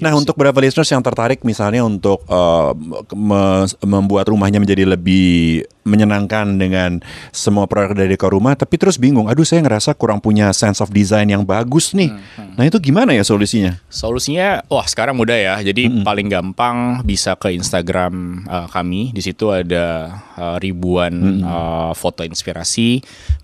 Nah 0.00 0.14
untuk 0.16 0.38
beberapa 0.38 0.62
listeners 0.62 0.88
yang 0.88 1.02
tertarik 1.02 1.42
misalnya 1.42 1.82
untuk 1.84 2.22
uh, 2.30 2.72
me- 3.12 3.68
membuat 3.84 4.32
rumahnya 4.32 4.62
menjadi 4.62 4.86
lebih 4.96 5.66
menyenangkan 5.84 6.56
dengan 6.56 7.04
semua 7.36 7.68
produk 7.68 7.92
dari 7.92 8.16
dekor 8.16 8.32
rumah, 8.32 8.56
tapi 8.56 8.80
terus 8.80 8.96
bingung, 8.96 9.28
aduh 9.28 9.44
saya 9.44 9.60
ngerasa 9.60 9.92
kurang 9.92 10.24
punya 10.24 10.50
sense 10.56 10.80
of 10.80 10.88
design 10.88 11.28
yang 11.28 11.44
bagus 11.44 11.92
nih. 11.92 12.16
Nah 12.56 12.64
itu 12.64 12.80
gimana 12.80 13.12
ya 13.12 13.22
solusinya? 13.22 13.76
Solusinya, 13.92 14.64
wah 14.72 14.88
sekarang 14.88 15.20
mudah 15.20 15.36
ya. 15.36 15.54
Jadi 15.60 16.00
paling 16.00 16.32
gampang 16.32 17.04
bisa 17.04 17.36
ke 17.36 17.52
Instagram 17.52 18.46
uh, 18.48 18.66
kami. 18.72 19.12
Di 19.12 19.20
situ 19.20 19.52
ada 19.52 20.16
uh, 20.40 20.56
ribuan 20.56 21.44
uh, 21.44 21.92
foto 21.92 22.24
inspirasi. 22.24 22.55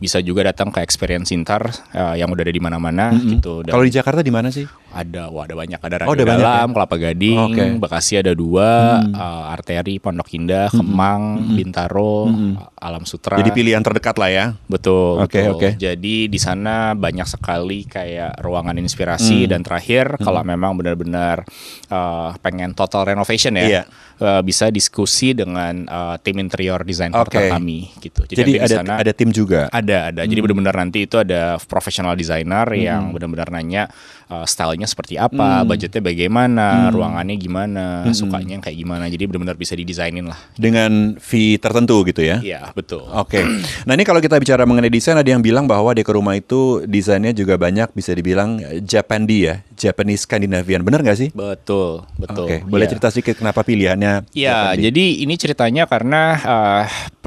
Bisa 0.00 0.22
juga 0.24 0.48
datang 0.48 0.72
ke 0.72 0.80
Experience 0.80 1.34
Intar 1.34 1.68
uh, 1.92 2.14
yang 2.16 2.30
udah 2.32 2.42
ada 2.46 2.54
di 2.54 2.62
mana-mana 2.62 3.12
gitu. 3.36 3.66
Dan 3.66 3.72
Kalau 3.74 3.84
di 3.84 3.92
Jakarta 3.92 4.20
di 4.24 4.32
mana 4.32 4.48
sih? 4.48 4.64
Ada, 4.92 5.28
wah 5.28 5.44
ada 5.44 5.54
banyak. 5.54 5.76
Ada 5.76 5.94
Oh, 6.04 6.12
Radio 6.12 6.14
ada 6.14 6.24
banyak 6.24 6.40
Dalam, 6.42 6.68
ya? 6.68 6.74
Kelapa 6.74 6.96
Gading, 6.96 7.38
Oke. 7.40 7.64
Bekasi 7.78 8.12
ada 8.16 8.32
dua, 8.32 8.68
uh, 9.02 9.44
Arteri, 9.48 9.96
Pondok 9.96 10.28
Indah, 10.30 10.68
Kemang, 10.68 11.22
Bintaro, 11.52 12.28
Alam 12.76 13.02
Sutra. 13.02 13.36
Jadi 13.36 13.50
pilihan 13.50 13.80
terdekat 13.80 14.16
lah 14.16 14.28
ya. 14.28 14.44
Betul. 14.66 15.18
Oke, 15.18 15.40
betul. 15.40 15.52
oke. 15.54 15.68
Jadi 15.76 16.26
di 16.26 16.38
sana 16.38 16.92
banyak 16.92 17.24
sekali 17.24 17.84
kayak 17.84 18.38
ruangan 18.38 18.76
inspirasi 18.76 19.44
Hmm. 19.44 19.50
dan 19.50 19.60
terakhir 19.62 20.18
kalau 20.18 20.42
memang 20.42 20.74
benar-benar 20.74 21.46
uh, 21.88 22.34
pengen 22.38 22.72
total 22.72 23.06
renovation 23.06 23.54
ya, 23.54 23.64
Iya. 23.64 23.82
uh, 24.18 24.42
bisa 24.42 24.68
diskusi 24.68 25.32
dengan 25.32 25.86
uh, 25.86 26.16
tim 26.18 26.36
interior 26.36 26.82
design 26.82 27.14
Oke. 27.14 27.48
kami 27.48 27.88
gitu. 27.98 28.26
Jadi 28.26 28.38
nanti 28.38 28.52
di 28.52 28.60
ada 28.60 28.76
sana 28.76 28.92
ada 28.98 29.12
tim 29.12 29.30
juga. 29.30 29.70
ada 29.70 30.10
ada. 30.10 30.20
Jadi 30.22 30.36
Hmm. 30.36 30.46
benar-benar 30.50 30.76
nanti 30.76 31.06
itu 31.06 31.16
ada 31.16 31.56
professional 31.62 32.12
designer 32.12 32.66
yang 32.74 33.10
benar-benar 33.10 33.48
nanya 33.48 33.86
uh, 34.28 34.42
stylenya 34.42 34.81
seperti 34.84 35.16
apa, 35.16 35.62
Hmm. 35.62 35.68
budgetnya 35.68 36.00
bagaimana, 36.00 36.88
ruangannya 36.90 37.36
gimana, 37.36 38.06
sukanya 38.12 38.58
yang 38.58 38.64
kayak 38.64 38.78
gimana. 38.78 39.04
Jadi 39.08 39.22
benar-benar 39.28 39.56
bisa 39.56 39.72
didesainin 39.74 40.26
lah. 40.26 40.38
Dengan 40.54 41.16
fee 41.16 41.58
tertentu 41.58 42.02
gitu 42.06 42.22
ya. 42.22 42.38
Iya 42.38 42.70
betul. 42.72 43.04
Oke. 43.12 43.42
Nah 43.84 43.92
ini 43.94 44.04
kalau 44.04 44.20
kita 44.20 44.38
bicara 44.38 44.62
mengenai 44.64 44.92
desain 44.92 45.16
ada 45.16 45.26
yang 45.26 45.40
bilang 45.42 45.64
bahwa 45.66 45.92
dekor 45.92 46.16
rumah 46.16 46.36
itu 46.36 46.84
desainnya 46.84 47.32
juga 47.32 47.56
banyak 47.56 47.90
bisa 47.92 48.12
dibilang 48.12 48.60
Japandi 48.82 49.38
ya, 49.48 49.64
Japanese 49.82 50.22
Scandinavian. 50.22 50.80
Benar 50.80 51.02
nggak 51.02 51.18
sih? 51.18 51.28
Betul, 51.32 52.06
betul. 52.14 52.46
Oke. 52.46 52.56
Boleh 52.62 52.84
Iya. 52.84 52.92
cerita 52.92 53.08
sedikit 53.08 53.34
kenapa 53.36 53.60
pilihannya? 53.60 54.30
Ya, 54.30 54.70
Japandi? 54.70 54.82
jadi 54.84 55.04
ini 55.20 55.34
ceritanya 55.34 55.82
karena 55.84 56.22
uh, 56.38 56.82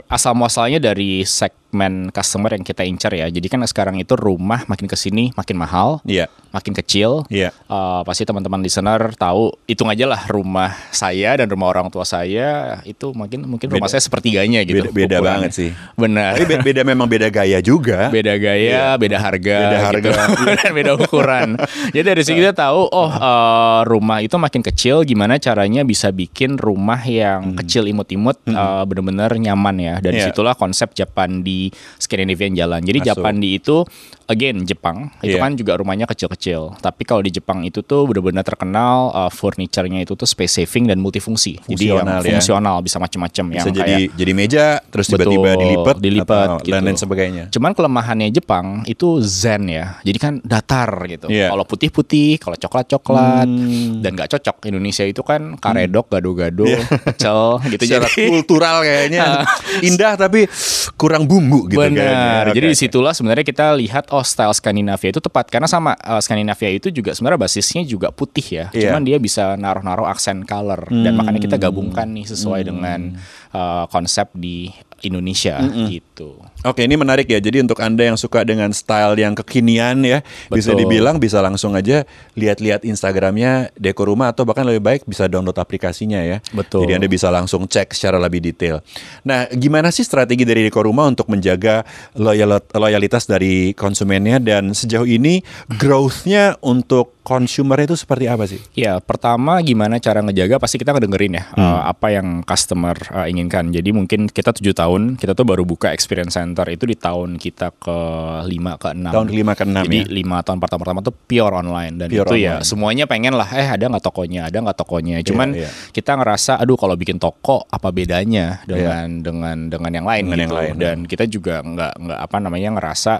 asal 0.07 0.31
muasalnya 0.31 0.77
dari 0.77 1.23
segmen 1.23 1.63
customer 2.09 2.51
yang 2.51 2.63
kita 2.63 2.81
incar 2.81 3.11
ya. 3.11 3.27
Jadi 3.27 3.43
kan 3.45 3.59
sekarang 3.61 3.97
itu 3.97 4.13
rumah 4.13 4.63
makin 4.65 4.85
ke 4.85 4.95
sini 4.95 5.33
makin 5.33 5.55
mahal, 5.55 5.99
Iya. 6.03 6.31
makin 6.49 6.71
kecil. 6.73 7.27
Iya. 7.27 7.51
Uh, 7.65 7.99
pasti 8.03 8.23
teman-teman 8.23 8.59
listener 8.59 9.11
tahu, 9.13 9.51
hitung 9.65 9.87
aja 9.87 10.05
lah 10.05 10.23
rumah 10.25 10.71
saya 10.89 11.35
dan 11.35 11.47
rumah 11.47 11.67
orang 11.67 11.87
tua 11.87 12.03
saya 12.03 12.79
itu 12.83 13.11
mungkin 13.11 13.43
mungkin 13.43 13.67
rumah 13.67 13.85
Beda. 13.85 13.93
saya 13.93 14.03
sepertiganya 14.03 14.63
gitu. 14.63 14.79
Beda- 14.81 14.93
beda 14.93 15.15
ukurannya. 15.17 15.27
banget 15.27 15.51
sih. 15.51 15.69
Benar. 15.95 16.31
Tapi 16.33 16.45
be- 16.45 16.63
beda 16.63 16.81
memang 16.83 17.07
beda 17.07 17.27
gaya 17.27 17.59
juga. 17.59 18.07
beda 18.07 18.33
gaya, 18.37 18.95
beda 18.95 19.17
harga, 19.17 19.57
Beda 19.59 19.79
harga. 19.81 20.09
gitu. 20.21 20.43
dan 20.53 20.71
beda 20.79 20.91
ukuran. 20.93 21.49
Jadi 21.95 22.05
dari 22.05 22.23
segi 22.23 22.41
kita 22.45 22.69
tahu 22.69 22.85
oh 22.93 23.09
eh, 23.09 23.81
rumah 23.89 24.21
itu 24.21 24.37
makin 24.37 24.61
kecil 24.61 25.01
gimana 25.01 25.41
caranya 25.41 25.81
bisa 25.81 26.13
bikin 26.13 26.61
rumah 26.61 27.01
yang 27.01 27.57
kecil 27.57 27.89
imut-imut 27.89 28.37
eh, 28.45 28.83
bener-bener 28.85 29.33
nyaman 29.41 29.75
ya. 29.81 29.95
Dan 29.97 30.13
Iya. 30.13 30.29
di 30.29 30.29
situlah 30.29 30.53
konsep 30.53 30.93
Japan 30.93 31.41
di 31.41 31.73
Scandinavian 31.97 32.53
jalan. 32.53 32.85
Jadi. 32.85 33.01
Japan 33.05 33.37
di 33.37 33.57
itu 33.57 33.85
again 34.27 34.61
Jepang 34.61 35.09
itu 35.19 35.35
Iya. 35.35 35.41
kan 35.41 35.51
juga 35.53 35.73
rumahnya 35.75 36.05
kecil-kecil. 36.05 36.77
Tapi 36.77 37.01
kalau 37.01 37.19
di 37.19 37.31
Jepang 37.31 37.61
itu 37.61 37.79
tuh 37.79 38.05
bener-bener 38.05 38.41
terkenal 38.41 39.09
eh, 39.11 39.31
furniture-nya 39.31 40.01
itu 40.01 40.13
tuh 40.13 40.25
space 40.25 40.59
saving 40.59 40.85
dan 40.85 40.97
multifungsi. 40.97 41.59
Jadi 41.63 41.89
yang 41.89 42.01
Fungsional 42.01 42.19
ya. 42.19 42.29
fungsional 42.31 42.75
bisa 42.79 42.97
macam-macam 42.97 43.45
yang 43.51 43.65
jadi 43.65 43.79
kayak 43.79 43.99
jadi 44.13 44.31
meja 44.31 44.65
terus 44.85 45.05
tiba-tiba 45.07 45.49
dilipat, 45.55 45.95
dilipat 45.97 46.47
atau 46.47 46.57
gitu. 46.59 46.71
dan 46.71 46.81
lain 46.81 46.97
sebagainya. 46.97 47.43
Cuman 47.49 47.71
kelemahannya 47.71 48.27
Jepang 48.29 48.65
itu 48.85 49.07
zen 49.19 49.67
ya. 49.67 49.99
Jadi 50.01 50.17
kan 50.17 50.33
datar 50.41 50.89
gitu. 51.05 51.27
Iya. 51.27 51.49
Kalau 51.49 51.63
putih-putih, 51.63 52.37
kalau 52.37 52.55
coklat-coklat 52.55 53.45
Hmm. 53.45 54.01
dan 54.01 54.13
nggak 54.13 54.29
cocok. 54.29 54.65
Indonesia 54.65 55.03
itu 55.03 55.21
kan 55.21 55.55
karedok, 55.55 56.09
gado-gado, 56.09 56.65
pecel 57.03 57.41
gitu. 57.71 57.83
Iya. 57.83 58.01
Secara 58.01 58.07
Jadi 58.07 58.27
kultural 58.27 58.77
kayaknya 58.81 59.23
indah 59.87 60.13
tapi 60.15 60.47
kurang 60.95 61.25
bumbu 61.25 61.67
gitu 61.67 61.79
Benar. 61.79 62.49
kan. 62.49 62.53
Jadi 62.53 62.65
di 62.65 62.77
situlah 62.77 63.11
sebenarnya 63.11 63.43
kita 63.43 63.75
lihat 63.75 64.09
oh 64.15 64.23
style 64.23 64.55
Skandinavia 64.55 65.11
itu 65.11 65.19
tepat 65.19 65.51
karena 65.51 65.67
sama 65.67 65.99
eh, 65.99 66.21
Skandinavia 66.23 66.71
itu 66.71 66.87
juga 66.87 67.11
sebenarnya 67.11 67.41
basisnya 67.43 67.83
juga 67.83 68.15
putih 68.15 68.47
ya. 68.47 68.65
Iya. 68.71 68.95
Cuman 68.95 69.03
dia 69.03 69.19
bisa 69.19 69.59
naruh-naruh 69.59 70.07
aksen 70.07 70.47
color 70.47 70.87
dan 70.87 71.19
makanya 71.19 71.43
kita 71.43 71.57
gabungkan 71.59 72.07
nih 72.15 72.25
sesuai 72.31 72.61
dengan 72.63 73.19
eh, 73.51 73.85
konsep 73.91 74.31
di 74.31 74.71
Indonesia 75.05 75.61
gitu. 75.87 76.41
Oke, 76.65 76.83
ini 76.83 76.97
menarik 76.97 77.29
ya. 77.29 77.37
Jadi 77.37 77.61
untuk 77.61 77.77
Anda 77.79 78.09
yang 78.09 78.17
suka 78.17 78.41
dengan 78.41 78.73
style 78.73 79.15
yang 79.21 79.37
kekinian 79.37 80.01
ya, 80.01 80.25
bisa 80.49 80.73
Betul. 80.73 80.81
dibilang 80.85 81.15
bisa 81.21 81.39
langsung 81.39 81.77
aja 81.77 82.03
lihat-lihat 82.33 82.83
Instagramnya 82.83 83.73
Deko 83.77 84.09
Rumah 84.09 84.33
atau 84.33 84.43
bahkan 84.43 84.65
lebih 84.65 84.81
baik 84.81 85.01
bisa 85.05 85.29
download 85.29 85.55
aplikasinya 85.57 86.19
ya. 86.21 86.41
Betul. 86.51 86.85
Jadi 86.85 86.93
Anda 87.01 87.07
bisa 87.07 87.29
langsung 87.31 87.65
cek 87.65 87.95
secara 87.95 88.19
lebih 88.19 88.43
detail. 88.43 88.81
Nah, 89.23 89.47
gimana 89.53 89.89
sih 89.89 90.03
strategi 90.03 90.43
dari 90.43 90.65
Deko 90.67 90.83
Rumah 90.83 91.05
untuk 91.09 91.29
menjaga 91.31 91.85
loyal- 92.17 92.65
loyalitas 92.75 93.29
dari 93.29 93.71
konsumennya 93.77 94.41
dan 94.43 94.75
sejauh 94.75 95.07
ini 95.07 95.41
growth-nya 95.79 96.59
untuk 96.61 97.14
consumer 97.25 97.81
itu 97.81 97.97
seperti 97.97 98.29
apa 98.29 98.45
sih? 98.45 98.61
Ya, 98.77 99.01
pertama 99.01 99.57
gimana 99.65 99.97
cara 99.97 100.21
ngejaga 100.21 100.61
pasti 100.61 100.77
kita 100.77 100.93
ngedengerin 100.93 101.41
ya 101.41 101.43
eh, 101.57 101.81
apa 101.89 102.13
yang 102.13 102.45
customer 102.45 102.93
eh, 102.93 103.33
inginkan. 103.33 103.73
Jadi 103.73 103.89
mungkin 103.89 104.29
kita 104.29 104.53
tujuh 104.53 104.77
tahun, 104.77 105.17
kita 105.17 105.33
tuh 105.33 105.41
baru 105.41 105.65
buka 105.65 105.89
experience 105.89 106.37
center 106.37 106.69
itu 106.69 106.85
di 106.85 106.93
tahun 106.93 107.41
kita 107.41 107.73
ke 107.81 107.97
lima 108.45 108.77
ke 108.77 108.93
enam. 108.93 109.09
Tahun 109.09 109.27
kelima, 109.27 109.57
keenam 109.57 109.83
Jadi 109.89 110.05
ya? 110.05 110.13
lima 110.21 110.37
tahun 110.45 110.61
pertama 110.61 110.79
pertama 110.85 110.99
tuh 111.01 111.15
pure 111.15 111.55
online 111.57 111.97
dan 111.97 112.07
Pure 112.13 112.29
itu 112.29 112.35
ya 112.45 112.61
online. 112.61 112.67
semuanya 112.69 113.05
pengen 113.09 113.33
lah. 113.33 113.49
Eh 113.49 113.65
ada 113.65 113.89
nggak 113.89 114.05
tokonya, 114.05 114.53
ada 114.53 114.57
nggak 114.61 114.77
tokonya. 114.77 115.17
Cuman 115.25 115.57
iya. 115.57 115.69
kita 115.89 116.13
ngerasa, 116.19 116.61
aduh 116.61 116.77
kalau 116.77 116.93
bikin 116.93 117.17
toko 117.17 117.65
apa 117.65 117.89
bedanya 117.89 118.61
dengan 118.67 119.23
dengan 119.23 119.57
dengan 119.71 119.91
yang 119.95 120.05
lain 120.05 120.23
Dengan 120.29 120.37
yang 120.37 120.51
gitu. 120.51 120.59
lain, 120.61 120.73
Dan 120.77 120.97
kita 121.09 121.23
juga 121.25 121.55
nggak 121.65 121.93
nggak 121.97 122.19
apa 122.29 122.37
namanya 122.37 122.69
ngerasa 122.77 123.13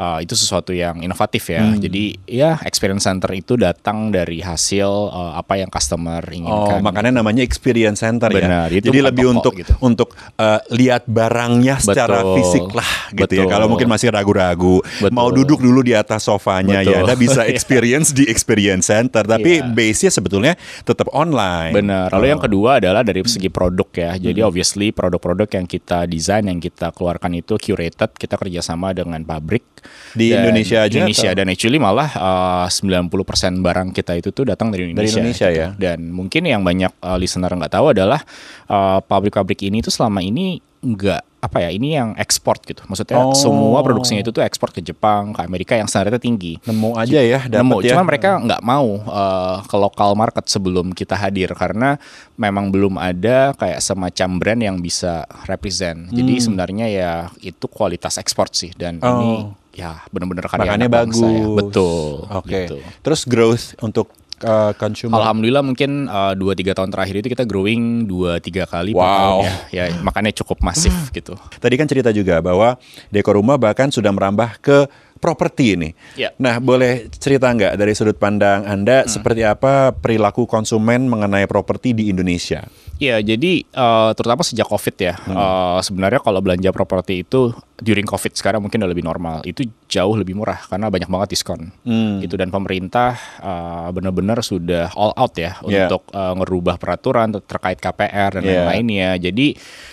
eh, 0.00 0.18
itu 0.24 0.34
sesuatu 0.34 0.74
yang 0.74 1.04
inovatif 1.04 1.46
ya. 1.52 1.62
Hmm. 1.62 1.78
Jadi 1.78 2.18
ya 2.26 2.58
experience 2.66 3.04
center 3.06 3.30
itu 3.36 3.51
datang 3.54 4.08
dari 4.08 4.38
hasil 4.38 4.90
eh, 5.08 5.32
apa 5.34 5.54
yang 5.56 5.68
customer 5.68 6.22
Oh, 6.22 6.34
inginkan. 6.34 6.80
makanya 6.80 7.12
namanya 7.14 7.40
experience 7.40 8.00
center 8.00 8.28
Benar, 8.28 8.68
ya. 8.68 8.78
itu 8.78 8.88
Jadi 8.88 8.98
bukan 8.98 9.08
lebih 9.08 9.24
toko 9.24 9.32
untuk 9.34 9.52
gitu. 9.56 9.72
untuk 9.80 10.08
uh, 10.36 10.60
lihat 10.70 11.02
barangnya 11.04 11.76
secara 11.78 12.20
Betul. 12.20 12.34
fisik 12.36 12.66
lah 12.70 12.90
gitu 13.10 13.32
ya. 13.34 13.44
Betul. 13.44 13.52
Kalau 13.52 13.66
mungkin 13.66 13.88
masih 13.88 14.08
ragu-ragu, 14.08 14.80
mau 15.08 15.28
duduk 15.28 15.58
dulu 15.58 15.80
di 15.80 15.92
atas 15.92 16.24
sofanya 16.24 16.80
Betul. 16.80 16.92
ya, 16.92 16.96
Anda 17.02 17.14
bisa 17.14 17.42
experience 17.52 18.10
di 18.10 18.24
experience 18.24 18.86
center. 18.86 19.22
Tapi 19.22 19.60
Iya. 19.60 19.68
base-nya 19.68 20.10
sebetulnya 20.10 20.52
tetap 20.82 21.10
online. 21.12 21.72
Benar. 21.72 22.08
Lalu 22.10 22.26
yang 22.28 22.38
Oh. 22.38 22.44
kedua 22.44 22.70
adalah 22.78 23.02
dari 23.02 23.20
segi 23.22 23.48
produk 23.48 23.88
ya. 23.92 24.10
Jadi 24.16 24.40
Hmm. 24.40 24.48
obviously 24.48 24.90
produk-produk 24.90 25.48
yang 25.52 25.66
kita 25.66 26.04
desain, 26.04 26.44
yang 26.44 26.58
kita 26.58 26.90
keluarkan 26.90 27.34
itu 27.34 27.54
curated. 27.54 28.10
Kita 28.12 28.34
kerjasama 28.34 28.92
dengan 28.92 29.22
pabrik 29.22 29.64
Di 30.12 30.30
Dan 30.30 30.46
Indonesia 30.46 30.78
aja 30.78 30.94
Indonesia 30.94 31.26
atau? 31.26 31.38
dan 31.38 31.46
actually 31.48 31.74
malah 31.76 32.10
uh, 32.14 32.66
90% 32.68 33.41
barang 33.50 33.90
kita 33.90 34.14
itu 34.14 34.30
tuh 34.30 34.46
datang 34.46 34.70
dari 34.70 34.86
Indonesia. 34.88 35.18
Indonesia 35.18 35.48
gitu. 35.50 35.58
ya? 35.58 35.68
Dan 35.74 36.14
mungkin 36.14 36.42
yang 36.44 36.62
banyak 36.62 36.94
uh, 36.98 37.18
listener 37.18 37.50
nggak 37.50 37.72
tahu 37.72 37.90
adalah 37.90 38.22
uh, 38.66 39.02
pabrik-pabrik 39.02 39.58
ini 39.62 39.80
tuh 39.80 39.90
selama 39.90 40.22
ini 40.22 40.62
nggak 40.82 41.22
apa 41.42 41.58
ya 41.58 41.70
ini 41.70 41.94
yang 41.94 42.14
ekspor 42.14 42.58
gitu. 42.62 42.82
Maksudnya 42.86 43.18
Oh. 43.18 43.34
semua 43.34 43.82
produksinya 43.82 44.18
itu 44.18 44.30
tuh 44.30 44.42
ekspor 44.42 44.70
ke 44.70 44.78
Jepang, 44.78 45.30
ke 45.30 45.42
Amerika 45.42 45.74
yang 45.74 45.86
standarnya 45.86 46.18
tinggi. 46.18 46.58
Nemu 46.62 46.94
aja 46.94 47.18
ya, 47.18 47.40
nemu. 47.46 47.82
ya. 47.82 47.94
Cuma 47.94 48.02
mereka 48.02 48.38
nggak 48.38 48.62
mau 48.62 48.98
uh, 49.02 49.62
ke 49.62 49.74
lokal 49.74 50.14
market 50.14 50.46
sebelum 50.46 50.90
kita 50.90 51.14
hadir 51.14 51.50
karena 51.54 51.98
memang 52.34 52.70
belum 52.70 52.94
ada 52.94 53.54
kayak 53.54 53.78
semacam 53.78 54.28
brand 54.38 54.60
yang 54.60 54.76
bisa 54.78 55.26
represent. 55.46 56.10
Jadi 56.10 56.34
sebenarnya 56.40 56.86
ya 56.86 57.12
itu 57.38 57.66
kualitas 57.66 58.18
ekspor 58.18 58.50
sih 58.50 58.70
dan 58.74 58.98
Hmm. 58.98 59.06
Oh. 59.08 59.18
ini 59.18 59.32
ya 59.72 60.04
benar-benar 60.08 60.46
karya 60.46 60.68
Makanya 60.68 60.86
anak 60.86 60.94
bangsa 60.94 61.24
ya. 61.24 61.32
bagus. 61.42 61.56
Betul. 61.58 62.04
Oke. 62.28 62.50
gitu. 62.68 62.76
Terus 63.00 63.20
growth 63.24 63.64
untuk 63.80 64.06
uh, 64.42 64.72
consumer. 64.74 65.16
Alhamdulillah 65.16 65.62
mungkin 65.62 66.06
uh, 66.06 66.32
dua 66.32 66.52
tiga 66.52 66.72
tahun 66.72 66.90
terakhir 66.90 67.14
itu 67.18 67.28
kita 67.28 67.44
growing 67.44 68.04
dua 68.04 68.36
tiga 68.38 68.64
kali 68.64 68.92
per 68.92 69.00
Wow. 69.00 69.08
tahun 69.08 69.44
ya. 69.72 69.84
ya 69.88 69.96
makanya 70.00 70.32
cukup 70.34 70.60
masif 70.60 70.92
gitu. 71.10 71.32
Tadi 71.56 71.74
kan 71.74 71.86
cerita 71.86 72.10
juga 72.10 72.38
bahwa 72.38 72.76
Deko 73.08 73.32
Rumah 73.32 73.56
bahkan 73.56 73.88
sudah 73.88 74.10
merambah 74.10 74.60
ke 74.60 74.86
properti 75.16 75.78
ini. 75.78 75.94
Ya. 76.18 76.34
Nah, 76.34 76.58
boleh 76.58 77.06
cerita 77.14 77.46
nggak 77.46 77.78
dari 77.78 77.94
sudut 77.94 78.18
pandang 78.18 78.66
Anda 78.66 79.06
seperti 79.06 79.46
apa 79.46 79.94
perilaku 79.94 80.44
konsumen 80.44 81.06
mengenai 81.06 81.46
properti 81.46 81.94
di 81.94 82.10
Indonesia? 82.10 82.66
Iya, 82.96 83.18
jadi 83.18 83.64
eh, 83.64 84.10
terutama 84.14 84.42
sejak 84.42 84.68
COVID 84.68 84.96
ya, 84.96 85.14
Hmm. 85.18 85.34
eh, 85.34 85.78
sebenarnya 85.82 86.20
kalau 86.20 86.38
belanja 86.38 86.70
properti 86.70 87.24
itu 87.24 87.50
during 87.82 88.06
COVID 88.06 88.32
sekarang 88.32 88.62
mungkin 88.62 88.78
udah 88.78 88.90
lebih 88.90 89.02
normal, 89.02 89.42
itu 89.42 89.66
jauh 89.90 90.14
lebih 90.14 90.38
murah 90.38 90.60
karena 90.62 90.86
banyak 90.86 91.10
banget 91.10 91.34
diskon, 91.34 91.74
Hmm. 91.82 92.22
gitu 92.22 92.38
dan 92.38 92.48
pemerintah 92.48 93.18
eh, 93.42 93.88
benar-benar 93.90 94.38
sudah 94.40 94.94
all 94.94 95.10
out 95.14 95.34
ya 95.34 95.58
Yeah. 95.66 95.90
untuk 95.90 96.06
eh, 96.10 96.32
ngerubah 96.38 96.78
peraturan 96.78 97.34
ter- 97.34 97.46
terkait 97.48 97.78
KPR 97.78 98.38
dan 98.38 98.42
Yeah. 98.42 98.70
lain-lainnya. 98.70 99.10
Jadi 99.18 99.46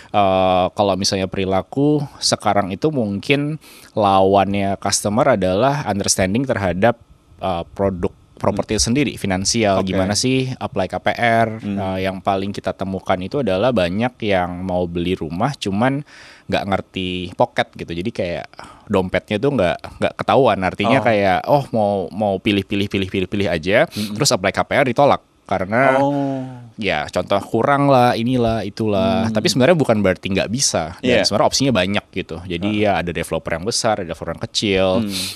eh, 0.10 0.65
kalau 0.70 0.94
misalnya 0.94 1.25
perilaku 1.25 2.01
sekarang 2.18 2.70
itu 2.70 2.89
mungkin 2.89 3.58
lawannya 3.94 4.77
customer 4.77 5.34
adalah 5.34 5.82
understanding 5.86 6.46
terhadap 6.46 6.98
eh, 7.39 7.63
produk 7.74 8.13
properti 8.39 8.79
sendiri 8.79 9.19
finansial. 9.19 9.84
Oke. 9.84 9.91
gimana 9.91 10.15
sih 10.15 10.50
apply 10.55 10.88
KPR 10.88 11.62
Nah, 11.62 12.00
yang 12.00 12.24
paling 12.24 12.50
kita 12.50 12.72
temukan 12.72 13.19
itu 13.19 13.43
adalah 13.43 13.69
banyak 13.69 14.15
yang 14.24 14.63
mau 14.63 14.88
beli 14.88 15.13
rumah 15.13 15.51
cuman 15.53 16.01
nggak 16.50 16.63
ngerti 16.65 17.10
pocket 17.36 17.69
gitu. 17.77 17.91
Jadi 17.93 18.10
kayak 18.10 18.46
dompetnya 18.88 19.38
tuh 19.38 19.51
nggak 19.53 19.77
nggak 20.01 20.13
ketahuan. 20.17 20.60
Artinya 20.63 20.98
Oh. 20.98 21.05
kayak 21.05 21.39
oh 21.46 21.63
mau 21.75 21.93
mau 22.10 22.34
pilih 22.39 22.65
pilih 22.65 22.89
pilih 22.89 23.05
pilih 23.05 23.27
pilih 23.29 23.48
aja 23.48 23.86
terus 23.86 24.31
apply 24.31 24.50
KPR 24.50 24.88
ditolak 24.88 25.22
karena 25.50 25.98
Oh. 25.98 26.46
ya 26.77 27.10
contoh 27.10 27.41
kurang 27.41 27.89
lah 27.89 28.13
inilah 28.13 28.62
itulah 28.62 29.25
tapi 29.27 29.50
sebenarnya 29.50 29.74
bukan 29.74 29.98
berarti 29.98 30.29
nggak 30.29 30.48
bisa 30.48 30.94
dan 30.94 31.01
Hmm. 31.01 31.10
Iya. 31.12 31.25
sebenarnya 31.25 31.48
opsinya 31.48 31.74
banyak 31.74 32.06
gitu 32.13 32.38
jadi 32.46 32.70
ya 32.70 32.91
ada 32.96 33.10
developer 33.10 33.51
yang 33.51 33.65
besar 33.65 33.94
ada 33.98 34.08
developer 34.08 34.32
yang 34.32 34.44
kecil 34.46 34.88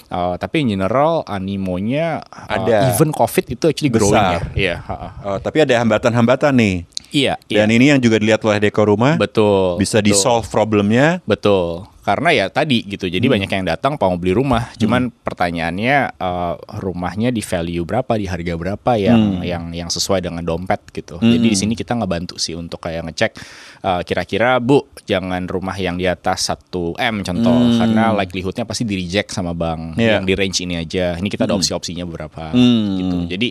Uh, 0.08 0.38
tapi 0.38 0.62
in 0.62 0.72
general 0.72 1.26
animonya 1.26 2.22
uh, 2.24 2.38
Hmm. 2.46 2.56
Ada. 2.62 2.78
even 2.90 3.10
covid 3.10 3.46
itu 3.50 3.66
actually 3.66 3.90
growing 3.90 4.14
ya 4.14 4.40
Besar. 4.40 4.56
iya 4.56 4.76
ha-ha. 4.80 5.10
Oh, 5.26 5.38
tapi 5.38 5.58
ada 5.60 5.74
hambatan-hambatan 5.76 6.54
nih. 6.54 6.76
iya 7.12 7.34
iya 7.44 7.58
Dan 7.60 7.70
ini 7.72 7.90
yang 7.90 8.00
juga 8.00 8.16
dilihat 8.16 8.40
oleh 8.42 8.60
Deko 8.60 8.86
Rumah. 8.86 9.18
betul 9.18 9.76
Bisa 9.76 9.98
betul. 9.98 10.08
di 10.08 10.14
solve 10.14 10.46
problemnya. 10.48 11.18
Betul. 11.24 11.90
Karena 12.04 12.30
ya 12.30 12.46
tadi 12.52 12.84
gitu. 12.84 13.08
Jadi 13.08 13.24
Hmm. 13.26 13.34
banyak 13.40 13.50
yang 13.50 13.66
datang 13.66 13.96
mau 13.96 14.16
beli 14.20 14.36
rumah. 14.36 14.70
Cuman 14.76 15.08
pertanyaannya 15.10 15.98
eh, 16.14 16.54
rumahnya 16.78 17.32
di 17.32 17.40
value 17.40 17.84
berapa, 17.84 18.14
di 18.16 18.28
harga 18.28 18.54
berapa 18.54 18.92
yang 18.96 19.40
Hmm. 19.40 19.44
yang 19.44 19.64
yang 19.72 19.90
sesuai 19.90 20.20
dengan 20.20 20.44
dompet 20.44 20.84
gitu. 20.92 21.16
Jadi 21.18 21.48
di 21.48 21.58
sini 21.58 21.74
kita 21.74 21.96
ngebantu 21.96 22.36
sih 22.36 22.54
untuk 22.54 22.84
kayak 22.84 23.08
ngecek 23.08 23.32
eh, 23.84 24.02
kira-kira 24.04 24.60
Bu, 24.60 24.84
jangan 25.04 25.48
rumah 25.48 25.76
yang 25.76 25.96
di 25.96 26.04
atas 26.04 26.48
1 26.48 26.96
M 26.96 27.20
contoh 27.20 27.56
karena 27.76 28.12
likelihoodnya 28.14 28.64
pasti 28.64 28.84
di 28.84 28.96
reject 28.96 29.32
sama 29.32 29.52
bank. 29.52 29.96
Hmm. 29.96 30.00
Iya. 30.00 30.20
Yang 30.20 30.26
di 30.28 30.34
range 30.36 30.58
ini 30.62 30.76
aja. 30.78 31.06
Ini 31.16 31.28
kita 31.28 31.48
ada 31.48 31.56
opsi-opsinya 31.56 32.04
beberapa 32.04 32.52
Hmm. 32.52 33.00
gitu. 33.00 33.18
Jadi 33.32 33.48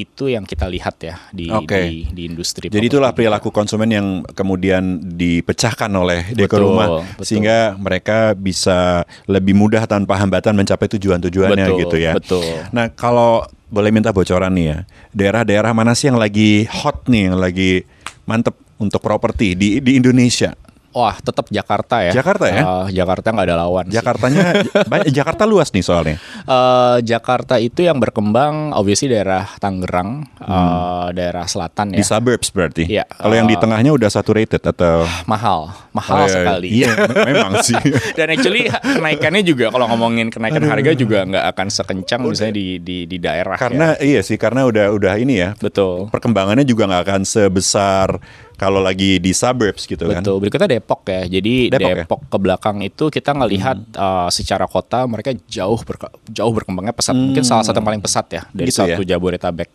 itu 0.00 0.32
yang 0.32 0.48
kita 0.48 0.64
lihat 0.64 0.96
ya 1.04 1.16
di 1.30 1.52
Oke. 1.52 1.76
di, 1.76 2.08
di 2.08 2.22
industri. 2.30 2.72
Jadi 2.72 2.86
itulah 2.88 3.12
perilaku 3.12 3.52
konsumen 3.52 3.88
yang 3.92 4.06
kemudian 4.32 5.00
dipecahkan 5.04 5.90
oleh 5.92 6.32
Deko 6.32 6.56
Betul, 6.56 6.62
Rumah 6.64 6.88
betul. 6.88 7.24
sehingga 7.26 7.58
mereka 7.76 8.32
bisa 8.32 9.04
lebih 9.28 9.52
mudah 9.52 9.84
tanpa 9.84 10.16
hambatan 10.16 10.56
mencapai 10.56 10.88
tujuan-tujuannya 10.96 11.66
gitu 11.86 11.96
ya. 12.00 12.16
betul. 12.16 12.44
Nah, 12.72 12.88
kalau 12.88 13.44
boleh 13.70 13.94
minta 13.94 14.10
bocoran 14.10 14.50
nih 14.52 14.66
ya. 14.66 14.78
Daerah-daerah 15.14 15.70
mana 15.70 15.94
sih 15.94 16.10
yang 16.10 16.18
lagi 16.18 16.66
hot 16.66 17.06
nih, 17.06 17.30
yang 17.30 17.38
lagi 17.38 17.86
mantep 18.26 18.58
untuk 18.82 18.98
properti 19.00 19.54
di 19.54 19.78
di 19.78 19.96
Indonesia? 19.96 20.56
Wah, 20.90 21.14
tetap 21.16 21.46
Jakarta 21.48 22.02
ya. 22.02 22.10
Jakarta 22.12 22.44
ya? 22.44 22.60
Eh, 22.60 22.86
Jakarta 22.92 23.30
nggak 23.30 23.46
ada 23.46 23.56
lawan. 23.58 23.86
Jakartanya 23.86 24.58
banyak- 24.90 25.10
Jakarta 25.10 25.44
luas 25.44 25.70
nih 25.70 25.80
soalnya. 25.80 26.16
Eh, 26.42 26.96
Jakarta 27.00 27.56
itu 27.56 27.80
yang 27.80 27.96
berkembang, 27.96 28.72
obviously 28.72 29.06
daerah 29.06 29.46
Tangerang, 29.56 30.26
eh, 30.36 31.06
daerah 31.12 31.46
selatan 31.46 31.90
Di 31.90 32.02
ya. 32.02 32.06
suburbs 32.08 32.50
berarti. 32.50 32.84
Iya. 32.86 33.06
Kalau 33.06 33.32
yang 33.32 33.46
di 33.46 33.54
Uh, 33.54 33.60
tengahnya 33.60 33.92
udah 33.92 34.08
saturated 34.08 34.62
atau 34.64 35.04
mahal, 35.24 35.68
Oh, 35.68 35.92
mahal 35.92 36.24
iya, 36.24 36.32
sekali. 36.32 36.68
Iya, 36.72 36.90
me- 36.96 37.26
memang 37.28 37.52
sih. 37.60 37.76
Dan 38.18 38.26
actually 38.30 38.66
kenaikannya 38.72 39.42
juga 39.42 39.68
kalau 39.68 39.86
ngomongin 39.86 40.26
kenaikan 40.26 40.64
harga 40.64 40.90
juga 40.92 41.22
nggak 41.22 41.44
akan 41.50 41.66
sekencang 41.68 42.20
misalnya 42.20 42.54
di 42.56 42.66
di 42.78 42.98
di 43.04 43.16
daerah. 43.16 43.54
karena 43.54 43.94
ya. 43.94 44.16
iya 44.16 44.20
sih, 44.20 44.34
karena 44.34 44.64
udah 44.64 44.90
udah 44.90 45.14
ini 45.16 45.38
ya. 45.38 45.52
betul. 45.56 46.08
Perkembangannya 46.08 46.64
juga 46.64 46.86
nggak 46.86 47.02
akan 47.04 47.22
sebesar 47.22 48.16
kalau 48.60 48.84
lagi 48.84 49.16
di 49.16 49.32
suburbs 49.32 49.88
gitu 49.88 50.04
kan. 50.04 50.20
Betul. 50.20 50.36
Berikutnya 50.44 50.68
Depok 50.68 51.00
ya. 51.08 51.24
Jadi 51.24 51.72
Depok 51.72 51.96
Depok, 52.04 52.20
ya? 52.20 52.28
ke 52.28 52.36
belakang 52.36 52.76
itu 52.84 53.04
kita 53.08 53.32
ngelihat 53.32 53.78
uh, 53.96 54.28
secara 54.28 54.68
kota 54.68 55.08
mereka 55.08 55.32
jauh 55.48 55.80
berke- 55.80 56.12
jauh 56.28 56.52
berkembangnya 56.52 56.92
pesat. 56.92 57.16
Mungkin 57.16 57.40
salah 57.40 57.64
satu 57.64 57.80
yang 57.80 57.88
paling 57.88 58.04
pesat 58.04 58.28
ya 58.28 58.44
dari 58.52 58.68
Gitu 58.68 58.84
satu 58.84 59.00
Jabodetabek. 59.00 59.72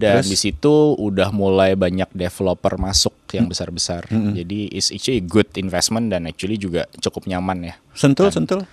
Dan 0.00 0.24
Terus? 0.24 0.32
di 0.32 0.36
situ 0.40 0.96
udah 0.96 1.28
mulai 1.28 1.76
banyak 1.76 2.08
developer 2.16 2.80
masuk 2.80 3.12
yang 3.36 3.52
besar-besar. 3.52 4.08
Jadi 4.08 4.72
it's 4.72 4.88
actually 4.88 5.20
good 5.20 5.52
investment 5.60 6.08
dan 6.08 6.24
actually 6.24 6.56
juga 6.56 6.88
cukup 7.04 7.28
nyaman 7.28 7.68
ya. 7.68 7.74
Sentul, 7.92 8.32
sentul. 8.32 8.64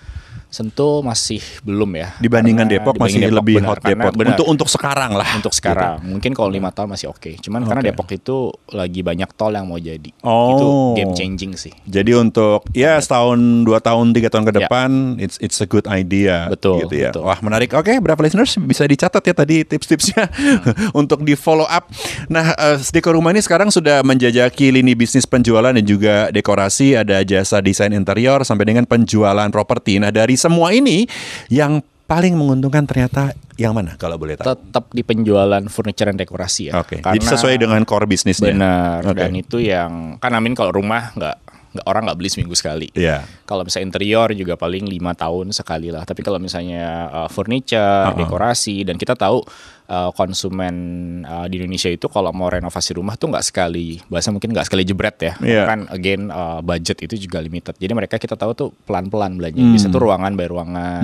Sentul 0.50 1.00
masih 1.00 1.38
belum 1.62 1.90
ya. 1.94 2.10
Dibandingkan 2.18 2.66
Karena 2.66 2.82
Depok 2.82 2.94
masih 2.98 3.22
dibandingin 3.22 3.32
lebih 3.32 3.54
benar. 3.56 3.68
hot 3.68 3.78
Karena 3.78 3.90
Depok. 4.02 4.12
benar. 4.12 4.30
Untuk 4.32 4.46
untuk 4.48 4.68
sekarang 4.68 5.10
lah. 5.12 5.28
untuk 5.32 5.52
sekarang 5.52 5.92
mungkin 6.02 6.30
kalau 6.32 6.50
lima 6.50 6.68
tahun 6.68 6.90
masih 6.90 7.06
oke 7.08 7.38
cuman 7.38 7.62
karena 7.62 7.80
Oke. 7.80 7.88
Depok 7.88 8.08
itu 8.10 8.36
lagi 8.68 9.00
banyak 9.00 9.30
tol 9.32 9.50
yang 9.50 9.64
mau 9.64 9.78
jadi 9.78 10.10
Oh. 10.20 10.50
itu 10.50 10.66
game 10.96 11.12
changing 11.14 11.52
sih 11.54 11.70
Jadi 11.84 12.12
untuk 12.12 12.66
ya 12.72 12.96
setahun, 12.96 13.38
dua 13.62 13.78
tahun, 13.78 14.10
tiga 14.10 14.26
tahun 14.26 14.42
ke 14.42 14.52
Ya. 14.52 14.56
depan, 14.60 14.90
it's 15.16 15.38
it's 15.38 15.58
a 15.58 15.66
good 15.66 15.86
idea. 15.86 16.50
Betul, 16.50 16.82
Gitu 16.82 16.94
ya. 16.98 17.10
betul. 17.10 17.22
Wah 17.22 17.38
menarik. 17.40 17.70
Oke, 17.72 17.94
berapa 17.96 18.18
listeners 18.18 18.58
bisa 18.58 18.82
dicatat 18.84 19.22
ya 19.22 19.32
tadi 19.32 19.62
tips-tipsnya 19.62 20.26
untuk 20.92 21.22
di 21.22 21.34
follow 21.34 21.64
up. 21.64 21.86
Nah, 22.26 22.52
eh, 22.52 22.76
Deko 22.82 23.12
Rumah 23.12 23.30
ini 23.30 23.40
sekarang 23.40 23.70
sudah 23.70 24.02
menjajaki 24.02 24.72
lini 24.72 24.92
bisnis 24.92 25.24
penjualan 25.24 25.70
dan 25.70 25.84
juga 25.84 26.28
dekorasi, 26.30 26.96
ada 26.96 27.22
jasa 27.22 27.60
desain 27.60 27.92
interior 27.92 28.42
sampai 28.42 28.66
dengan 28.66 28.84
penjualan 28.84 29.46
properti. 29.48 29.96
Nah, 29.96 30.10
dari 30.10 30.34
semua 30.40 30.72
ini 30.72 31.04
yang 31.52 31.84
paling 32.08 32.32
menguntungkan 32.32 32.88
ternyata 32.88 33.36
yang 33.60 33.72
mana 33.72 33.92
kalau 33.94 34.16
boleh 34.16 34.34
tahu? 34.34 34.48
tetap 34.48 34.88
di 34.88 35.02
penjualan 35.02 35.60
furniture 35.66 36.08
dan 36.08 36.16
dekorasi 36.16 36.62
ya 36.66 36.80
Oke. 36.80 36.98
Jadi 36.98 37.20
sesuai 37.22 37.54
dengan 37.56 37.84
core 37.84 38.08
bisnisnya. 38.08 38.50
benar 38.50 39.04
Oke. 39.04 39.20
dan 39.20 39.32
itu 39.34 39.60
yang 39.60 40.16
kan 40.16 40.32
amin 40.32 40.52
kalau 40.52 40.72
rumah 40.72 41.12
nggak 41.12 41.36
nggak 41.70 41.86
orang 41.86 42.02
nggak 42.02 42.18
beli 42.18 42.26
seminggu 42.26 42.50
sekali 42.52 42.90
Iya. 42.92 43.22
kalau 43.44 43.62
misalnya 43.62 43.86
interior 43.86 44.26
juga 44.32 44.56
paling 44.56 44.88
lima 44.88 45.14
tahun 45.14 45.52
sekali 45.52 45.88
lah 45.88 46.02
tapi 46.02 46.18
kalau 46.20 46.36
misalnya 46.36 46.82
uh, 47.08 47.28
furniture 47.28 48.10
Uh-uh. 48.10 48.18
dekorasi 48.18 48.82
dan 48.82 48.98
kita 48.98 49.14
tahu 49.14 49.38
uh, 49.86 50.10
konsumen 50.10 50.74
uh, 51.22 51.46
di 51.46 51.62
Indonesia 51.62 51.86
itu 51.86 52.06
kalau 52.06 52.30
mau 52.30 52.50
renovasi 52.50 52.90
rumah 52.92 53.14
tuh 53.14 53.30
nggak 53.30 53.44
sekali 53.44 54.02
bahasa 54.04 54.28
mungkin 54.28 54.50
nggak 54.50 54.66
sekali 54.66 54.82
jebret 54.82 55.16
ya 55.20 55.32
Iya. 55.38 55.62
kan 55.64 55.78
again 55.88 56.26
uh, 56.28 56.58
budget 56.58 56.98
itu 57.00 57.14
juga 57.20 57.38
limited 57.38 57.76
jadi 57.76 57.92
mereka 57.92 58.18
kita 58.18 58.34
tahu 58.34 58.50
tuh 58.52 58.68
pelan-pelan 58.82 59.38
belanja 59.38 59.54
Hmm. 59.56 59.70
bisa 59.70 59.86
tuh 59.86 60.02
ruangan 60.02 60.34
by 60.34 60.46
ruangan 60.46 61.02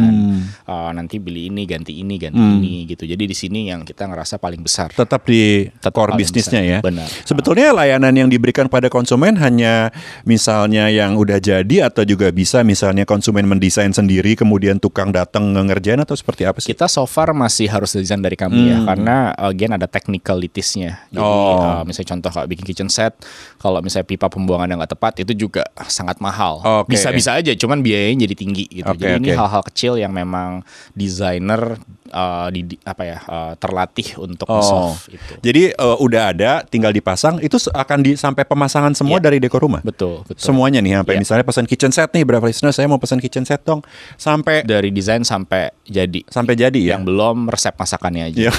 uh, 0.64 0.90
nanti 0.90 1.18
beli 1.18 1.46
ini 1.46 1.62
ganti 1.64 1.94
ini 1.94 2.18
ganti 2.18 2.42
Hmm. 2.46 2.62
ini 2.62 2.86
gitu 2.86 3.02
jadi 3.02 3.18
di 3.18 3.34
sini 3.34 3.66
yang 3.66 3.82
kita 3.82 4.06
ngerasa 4.06 4.38
paling 4.38 4.62
besar 4.62 4.94
tetap 4.94 5.26
di 5.26 5.66
Tetap 5.66 5.90
core 5.90 6.14
bisnisnya 6.14 6.62
besar. 6.62 6.72
ya. 6.72 6.78
Benar. 6.80 7.08
Sebetulnya 7.26 7.74
layanan 7.74 8.14
yang 8.14 8.28
diberikan 8.30 8.70
pada 8.70 8.86
konsumen 8.86 9.34
hanya 9.36 9.90
misalnya 10.22 10.86
yang 10.86 11.14
udah 11.14 11.36
jadi 11.36 11.86
atau 11.86 12.02
juga 12.02 12.30
bisa 12.30 12.62
misalnya 12.62 13.02
konsumen 13.02 13.44
mendesain 13.44 13.90
sendiri 13.90 14.38
kemudian 14.38 14.78
tukang 14.78 15.10
datang 15.10 15.50
ngerjain 15.50 15.98
atau 15.98 16.14
seperti 16.14 16.44
apa 16.44 16.58
sih? 16.58 16.70
Kita 16.70 16.86
so 16.86 17.02
far 17.04 17.32
masih 17.32 17.66
harus 17.66 17.90
desain 17.90 18.20
dari 18.20 18.36
kami 18.36 18.70
ya 18.70 18.78
karena 18.84 19.34
again 19.36 19.72
ada 19.72 19.86
technicalities-nya. 19.86 21.10
Jadi 21.10 21.18
Hmm. 21.18 21.24
Oh. 21.26 21.58
uh, 21.58 21.82
misalnya 21.82 22.08
contoh 22.14 22.30
kalau 22.30 22.46
bikin 22.46 22.64
kitchen 22.64 22.86
set, 22.86 23.16
kalau 23.56 23.80
misalnya 23.80 24.06
pipa 24.06 24.28
pembuangan 24.28 24.68
yang 24.68 24.78
nggak 24.78 24.94
tepat 24.94 25.12
itu 25.20 25.32
juga 25.34 25.66
sangat 25.84 26.20
mahal. 26.20 26.60
Bisa-bisa 26.86 27.34
aja, 27.34 27.50
cuman 27.52 27.80
biayanya 27.80 28.28
jadi 28.28 28.34
tinggi 28.36 28.64
gitu. 28.70 28.86
Oke, 28.86 29.00
jadi 29.00 29.18
ini 29.18 29.32
oke. 29.32 29.38
hal-hal 29.38 29.62
kecil 29.64 29.92
yang 29.96 30.12
memang 30.12 30.62
desainer 30.94 31.80
uh, 32.08 32.48
di, 32.48 32.78
apa 32.82 33.02
ya 33.02 33.18
uh, 33.22 33.52
terlatih 33.56 34.18
untuk 34.18 34.46
Oh. 34.46 34.62
solve 34.62 35.10
itu. 35.10 35.32
Jadi 35.42 35.62
eh, 35.70 35.96
udah 35.98 36.22
ada 36.30 36.62
tinggal 36.62 36.90
dipasang 36.90 37.38
itu 37.38 37.58
akan 37.66 37.98
di 38.00 38.14
sampai 38.14 38.42
pemasangan 38.42 38.92
semua 38.92 39.18
Iya. 39.18 39.24
dari 39.26 39.38
dekor 39.38 39.58
rumah. 39.58 39.82
Betul, 39.82 40.22
betul. 40.22 40.38
Semuanya 40.38 40.78
nih 40.78 40.96
sampai 40.96 41.14
Iya. 41.14 41.20
misalnya 41.20 41.44
pesan 41.44 41.66
kitchen 41.66 41.90
set 41.90 42.10
nih 42.10 42.22
berapa 42.22 42.42
listener 42.42 42.70
saya 42.70 42.86
mau 42.86 42.96
pesan 42.96 43.18
kitchen 43.18 43.42
set 43.42 43.62
dong 43.62 43.82
sampai 44.14 44.62
dari 44.62 44.90
desain 44.90 45.22
sampai 45.22 45.72
jadi. 45.82 46.20
sampai 46.26 46.54
jadi 46.54 46.78
ya. 46.78 46.92
Yang 46.94 47.04
belum 47.06 47.36
resep 47.48 47.74
masakannya 47.74 48.22
aja. 48.28 48.38
Iya. 48.38 48.52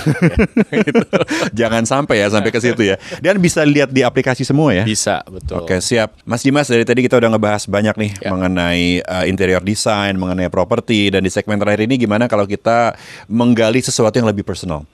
Jangan 1.58 1.84
sampai 1.84 2.16
ya 2.20 2.28
sampai 2.30 2.50
ke 2.50 2.60
situ 2.60 2.82
ya. 2.84 2.96
Dan 3.20 3.40
bisa 3.40 3.64
lihat 3.64 3.90
di 3.90 4.02
aplikasi 4.02 4.44
semua 4.44 4.74
ya. 4.74 4.84
Bisa, 4.84 5.24
betul. 5.26 5.64
Oke 5.64 5.80
siap, 5.80 6.16
Mas 6.24 6.42
Dimas 6.42 6.68
dari 6.68 6.84
tadi 6.84 7.02
kita 7.02 7.18
udah 7.18 7.30
ngebahas 7.30 7.64
banyak 7.66 7.96
nih 7.96 8.12
Ya. 8.20 8.30
mengenai 8.32 9.04
uh, 9.04 9.26
interior 9.26 9.62
design, 9.62 10.18
mengenai 10.18 10.50
properti 10.50 11.10
dan 11.10 11.22
di 11.22 11.30
segmen 11.30 11.58
terakhir 11.58 11.86
ini 11.86 11.96
gimana 11.98 12.26
kalau 12.26 12.44
kita 12.44 12.98
menggali 13.38 13.80
sesuatu 13.80 14.18
yang 14.18 14.26
lebih 14.26 14.42
personal. 14.42 14.90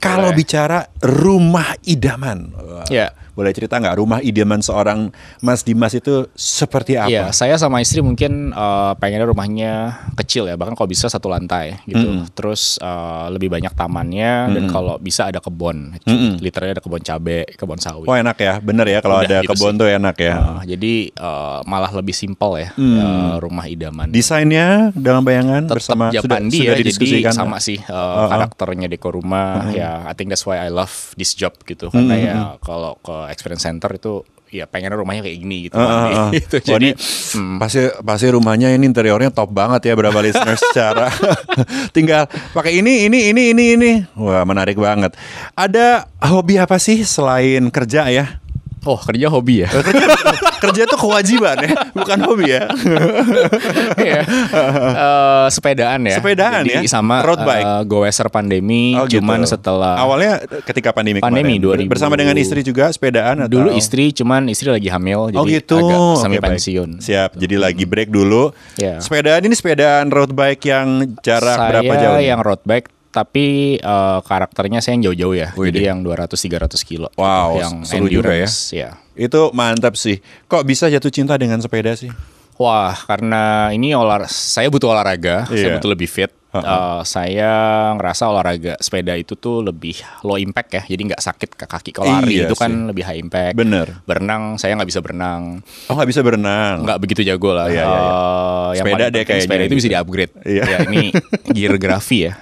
Kalau 0.00 0.32
bicara 0.36 0.88
rumah 1.00 1.76
idaman, 1.84 2.52
Wah, 2.52 2.84
Ya. 2.92 3.12
Boleh 3.34 3.50
cerita 3.50 3.76
nggak 3.76 3.98
rumah 3.98 4.18
idaman 4.22 4.62
seorang 4.62 5.10
Mas 5.42 5.66
Dimas 5.66 5.92
itu 5.92 6.26
seperti 6.34 6.96
apa? 6.96 7.10
Iya, 7.10 7.24
saya 7.34 7.58
sama 7.58 7.82
istri 7.82 8.00
mungkin 8.00 8.54
eh, 8.54 8.92
pengennya 8.96 9.26
rumahnya 9.26 9.72
kecil 10.14 10.46
ya, 10.46 10.54
bahkan 10.54 10.72
kalau 10.72 10.86
bisa 10.86 11.10
satu 11.10 11.28
lantai 11.28 11.82
gitu. 11.84 12.24
Terus 12.32 12.78
eh, 12.78 13.26
lebih 13.34 13.50
banyak 13.50 13.74
tamannya 13.74 14.54
dan 14.54 14.64
kalau 14.70 14.96
bisa 14.96 15.26
ada 15.28 15.42
kebun, 15.42 15.98
literally 16.40 16.72
ada 16.72 16.82
kebun 16.82 17.02
cabe, 17.02 17.44
kebun 17.58 17.78
sawit. 17.82 18.06
Oh 18.06 18.14
enak 18.14 18.38
ya, 18.38 18.62
bener 18.62 18.86
ya 18.86 18.98
kalau 19.02 19.18
Udah 19.20 19.26
ada 19.26 19.38
gitu 19.42 19.52
kebun 19.52 19.74
sih. 19.74 19.80
tuh 19.82 19.88
enak 19.90 20.16
ya. 20.16 20.34
Eh, 20.34 20.60
jadi 20.76 20.94
eh, 21.10 21.58
malah 21.66 21.90
lebih 21.90 22.14
simpel 22.14 22.62
ya 22.62 22.68
eh, 22.78 23.34
rumah 23.42 23.66
idaman. 23.66 24.08
Desainnya 24.14 24.94
dalam 24.94 25.26
bayangan 25.26 25.66
Tetap 25.66 25.76
bersama 25.82 26.04
sudah, 26.10 26.22
Japandi 26.22 26.58
sudah 26.60 26.66
ya, 26.66 26.72
jadi 26.78 26.82
didiskusikan. 26.86 27.32
sama 27.34 27.58
sih 27.58 27.78
eh, 27.82 28.24
karakternya 28.30 28.86
dekor 28.86 29.18
rumah. 29.18 29.66
Ya, 29.74 30.06
I 30.06 30.14
think 30.14 30.30
that's 30.30 30.46
why 30.46 30.60
I 30.60 30.70
love 30.70 30.92
this 31.18 31.34
job 31.34 31.56
gitu. 31.66 31.90
Karena 31.90 32.14
ya 32.14 32.34
kalau 32.62 32.94
ke 33.02 33.23
experience 33.30 33.64
center 33.64 33.90
itu 33.94 34.24
ya 34.54 34.70
pengennya 34.70 34.94
rumahnya 34.94 35.26
kayak 35.26 35.38
gini 35.42 35.56
gitu. 35.66 35.74
Ah, 35.74 35.82
ah, 35.82 36.06
ah. 36.06 36.30
Gitu. 36.36 36.56
Wah, 36.62 36.78
Jadi 36.78 36.88
ini 36.94 37.58
pasti 37.58 37.80
pasti 38.06 38.26
rumahnya 38.30 38.70
ini 38.70 38.86
interiornya 38.86 39.34
top 39.34 39.50
banget 39.50 39.90
ya 39.90 39.94
berapa 39.98 40.14
listeners 40.22 40.62
secara 40.70 41.10
tinggal 41.96 42.30
pakai 42.54 42.78
ini 42.78 43.10
ini 43.10 43.34
ini 43.34 43.42
ini 43.50 43.64
ini 43.74 43.90
wah 44.14 44.46
menarik 44.46 44.78
banget 44.78 45.18
ada 45.58 46.06
hobi 46.22 46.62
apa 46.62 46.78
sih 46.78 47.02
selain 47.02 47.66
kerja 47.74 48.06
ya 48.14 48.43
oh 48.84 48.98
kerja 48.98 49.26
hobi 49.26 49.62
ya. 49.62 49.68
kerja 49.86 50.06
kerja 50.60 50.80
itu 50.84 50.96
kewajiban 50.96 51.56
ya 51.58 51.74
bukan 51.92 52.18
hobi 52.22 52.44
ya. 52.50 52.64
Eh, 53.94 54.22
sepedaan 55.50 56.00
ya. 56.04 56.16
Sepedaan 56.18 56.62
Jadi 56.62 56.86
ya? 56.86 56.90
Sama 56.90 57.20
Road 57.20 57.40
bike? 57.40 57.64
eh, 57.64 57.82
goeser 57.84 58.28
pandemi. 58.28 58.94
Oh, 58.94 59.06
gitu. 59.06 59.20
cuman 59.20 59.44
setelah 59.44 59.96
awalnya 59.96 60.38
ketika 60.62 60.90
pandemi 60.90 61.18
Pandemi 61.18 61.56
kemarin 61.56 61.86
2000. 61.86 61.90
bersama 61.90 62.14
dengan 62.14 62.36
istri 62.36 62.60
juga 62.60 62.90
sepedaan 62.90 63.44
atau 63.44 63.52
dulu 63.54 63.68
istri, 63.74 64.10
cuman 64.10 64.46
istri 64.46 64.68
lagi 64.68 64.88
hamil. 64.88 65.30
Jadi 65.30 65.38
Oh 65.38 65.44
gitu. 65.46 65.78
agak 65.78 66.00
semi 66.20 66.36
baik. 66.36 66.44
pensiun. 66.52 66.90
Siap. 67.00 67.30
Jadi 67.34 67.54
lagi 67.56 67.84
break 67.84 68.08
dulu. 68.08 68.50
Iya. 68.76 69.00
Sepedaan 69.00 69.40
ini 69.42 69.54
sepedaan 69.54 70.08
road 70.08 70.32
bike 70.32 70.62
yang 70.64 70.86
jarak 71.20 71.56
Saya 71.56 71.68
berapa 71.70 71.92
jauh? 71.94 72.20
yang 72.20 72.40
road 72.40 72.62
bike 72.62 72.88
tapi 73.14 73.78
eh, 73.78 74.18
karakternya 74.20 74.82
saya 74.82 74.98
yang 74.98 75.08
jauh-jauh 75.08 75.34
ya. 75.36 75.48
Wih, 75.54 75.70
Jadi 75.70 75.78
deh. 75.78 75.86
yang 75.86 76.02
200-300 76.02 76.82
kilo. 76.82 77.08
Wow, 77.14 77.56
yang 77.56 77.74
seru 77.82 78.10
juga 78.10 78.34
ya. 78.34 78.44
endurance, 78.44 78.58
ya. 78.68 78.90
Itu 79.14 79.54
mantap 79.54 79.94
sih. 79.94 80.18
Kok 80.44 80.66
bisa 80.66 80.90
jatuh 80.90 81.08
cinta 81.08 81.38
dengan 81.38 81.62
sepeda 81.62 81.94
sih? 81.94 82.10
Wah, 82.54 82.94
karena 83.00 83.70
ini 83.70 83.90
olah 83.92 84.26
saya 84.26 84.66
butuh 84.66 84.90
olahraga, 84.90 85.46
Iya. 85.48 85.54
saya 85.54 85.70
butuh 85.78 85.90
lebih 85.90 86.06
fit. 86.06 86.30
Eh, 86.54 87.00
saya 87.02 87.50
ngerasa 87.92 88.30
olahraga 88.30 88.78
sepeda 88.78 89.10
itu 89.12 89.34
tuh 89.34 89.58
lebih 89.60 89.98
low 90.22 90.38
impact 90.38 90.70
ya, 90.70 90.82
jadi 90.86 91.02
nggak 91.10 91.18
sakit 91.20 91.50
ke 91.50 91.66
kaki. 91.66 91.90
Kalau 91.90 92.06
lari 92.08 92.38
Iya 92.38 92.46
itu 92.46 92.54
kan 92.54 92.70
sih. 92.70 92.86
lebih 92.86 93.02
high 93.02 93.18
impact. 93.18 93.54
Bener. 93.54 93.98
Berenang 94.04 94.54
saya 94.54 94.78
nggak 94.78 94.86
bisa 94.86 95.02
berenang, 95.02 95.66
Oh 95.90 95.98
nggak 95.98 96.06
bisa 96.06 96.22
berenang. 96.22 96.86
nggak 96.86 96.98
begitu 96.98 97.26
jago 97.26 97.50
lah. 97.50 97.66
Iya, 97.66 97.74
iya, 97.74 97.90
iya. 97.90 98.12
Yang 98.70 98.78
Sepeda 98.78 98.94
paling 98.94 99.10
deh 99.10 99.22
kayaknya 99.24 99.42
sepeda 99.42 99.58
itu 99.58 99.66
gitu. 99.66 99.78
bisa 99.82 99.88
di-upgrade. 99.90 100.32
Iya. 100.46 100.62
Ya, 100.64 100.78
ini 100.86 101.02
gear 101.50 101.74
grafi 101.82 102.18
ya. 102.22 102.32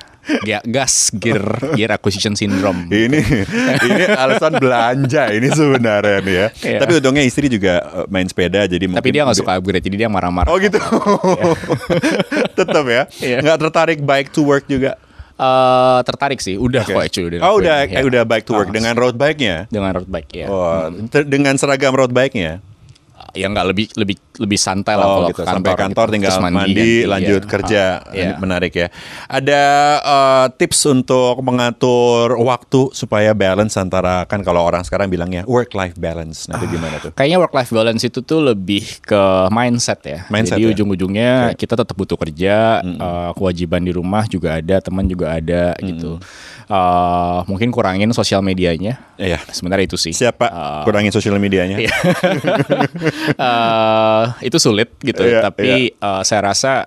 Ya, 0.47 0.63
gas 0.63 1.11
gear 1.11 1.43
gear 1.75 1.91
acquisition 1.91 2.33
syndrome. 2.33 2.87
Ini 2.87 3.19
ini 3.83 4.03
alasan 4.07 4.55
belanja 4.57 5.35
ini 5.35 5.51
sebenarnya 5.51 6.19
nih 6.23 6.35
ya. 6.35 6.47
Iya. 6.63 6.79
Tapi 6.79 6.93
untungnya 7.03 7.27
istri 7.27 7.51
juga 7.51 7.83
uh, 7.83 8.07
main 8.07 8.27
sepeda 8.27 8.63
jadi 8.65 8.87
Tapi 8.87 9.11
dia 9.11 9.27
nggak 9.27 9.39
suka 9.39 9.59
upgrade, 9.59 9.83
jadi 9.83 10.07
dia 10.07 10.09
marah-marah. 10.09 10.47
Oh 10.47 10.63
gitu. 10.63 10.79
Tetap 12.55 12.85
ya. 12.87 13.03
Iya. 13.19 13.39
Nggak 13.43 13.59
tertarik 13.61 13.99
bike 13.99 14.31
to 14.31 14.43
work 14.43 14.67
juga. 14.67 14.95
Eh, 15.33 16.01
tertarik 16.07 16.39
sih, 16.39 16.55
udah 16.55 16.87
Oke. 16.87 16.95
kok 16.95 17.19
udah. 17.19 17.39
Oh 17.43 17.59
udah 17.59 17.77
ya. 17.83 17.99
eh, 17.99 18.05
udah 18.07 18.23
bike 18.23 18.47
to 18.47 18.55
work 18.55 18.71
Ah, 18.71 18.75
dengan 18.79 18.95
road 18.95 19.19
bike-nya. 19.19 19.67
dengan 19.75 19.91
road 19.91 20.07
bike 20.07 20.31
ya. 20.31 20.47
Oh, 20.47 20.87
ter- 21.11 21.27
dengan 21.27 21.59
seragam 21.59 21.91
road 21.91 22.15
bike-nya. 22.15 22.63
ya 23.33 23.49
nggak 23.49 23.65
lebih 23.65 23.87
lebih 23.97 24.17
lebih 24.39 24.57
santai 24.57 24.97
lah 24.97 25.05
Oh 25.05 25.13
kalau 25.21 25.29
gitu. 25.29 25.37
ke 25.37 25.45
kantor 25.45 25.57
Sampai 25.61 25.73
kantor 25.77 26.07
gitu. 26.09 26.15
tinggal 26.15 26.31
Terus 26.33 26.43
mandi, 26.43 26.61
ganti, 26.63 26.91
lanjut 27.05 27.43
iya. 27.43 27.51
kerja. 27.51 27.83
Ah, 28.01 28.15
iya. 28.17 28.31
Menarik 28.37 28.73
ya. 28.73 28.89
Ada 29.27 29.63
eh, 30.01 30.47
tips 30.57 30.81
untuk 30.89 31.37
mengatur 31.43 32.39
waktu 32.39 32.81
supaya 32.93 33.33
balance 33.33 33.77
antara 33.77 34.25
kan 34.25 34.41
kalau 34.41 34.63
orang 34.63 34.81
sekarang 34.83 35.09
bilangnya 35.09 35.45
work 35.45 35.73
life 35.73 35.97
balance. 35.97 36.49
Nah, 36.49 36.57
itu 36.57 36.73
gimana 36.73 36.97
tuh? 36.97 37.13
Kayaknya 37.13 37.39
work 37.39 37.53
life 37.53 37.69
balance 37.69 38.03
itu 38.03 38.21
tuh 38.21 38.41
lebih 38.41 38.85
ke 39.01 39.23
mindset 39.49 40.01
ya. 40.03 40.19
Mindset 40.29 40.57
Jadi 40.57 40.65
ya? 40.65 40.71
ujung-ujungnya 40.73 41.31
kita 41.55 41.75
tetap 41.75 41.93
butuh 41.93 42.17
kerja, 42.17 42.81
eh, 42.81 43.31
kewajiban 43.35 43.83
di 43.83 43.93
rumah 43.93 44.25
juga 44.25 44.57
ada, 44.57 44.81
teman 44.81 45.05
juga 45.05 45.37
ada 45.37 45.77
gitu. 45.79 46.17
Eh, 46.67 47.39
mungkin 47.45 47.69
kurangin 47.69 48.09
sosial 48.13 48.41
medianya. 48.41 48.97
Iya. 49.21 49.39
Sebenarnya 49.51 49.87
itu 49.87 50.01
sih. 50.01 50.15
Siapa 50.15 50.49
Eh, 50.49 50.83
kurangin 50.85 51.11
sosial 51.11 51.37
medianya? 51.37 51.77
Iya. 51.79 51.93
Eh, 54.23 54.47
itu 54.47 54.57
sulit 54.57 54.89
gitu, 54.99 55.23
Iya, 55.23 55.43
tapi 55.43 55.93
eh, 55.93 56.23
saya 56.23 56.41
rasa 56.45 56.87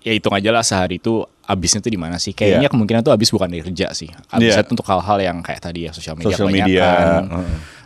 ya 0.00 0.12
hitung 0.12 0.32
aja 0.32 0.48
lah 0.48 0.62
sehari 0.62 0.96
itu 0.96 1.20
abisnya 1.44 1.82
tuh 1.82 1.90
di 1.90 1.98
mana 1.98 2.16
sih? 2.16 2.30
Kayaknya 2.30 2.66
Iya. 2.66 2.72
kemungkinan 2.72 3.00
tuh 3.02 3.10
abis 3.10 3.28
bukan 3.28 3.50
dari 3.50 3.60
kerja 3.60 3.90
sih. 3.90 4.08
Abisnya 4.30 4.62
Iya. 4.62 4.66
tuh 4.66 4.78
untuk 4.78 4.86
hal-hal 4.86 5.18
yang 5.18 5.36
kayak 5.42 5.60
tadi 5.60 5.84
ya 5.84 5.92
sosial 5.92 6.14
media 6.14 6.30
Sosial 6.30 6.48
media, 6.48 6.86
kebanyakan. 6.86 7.22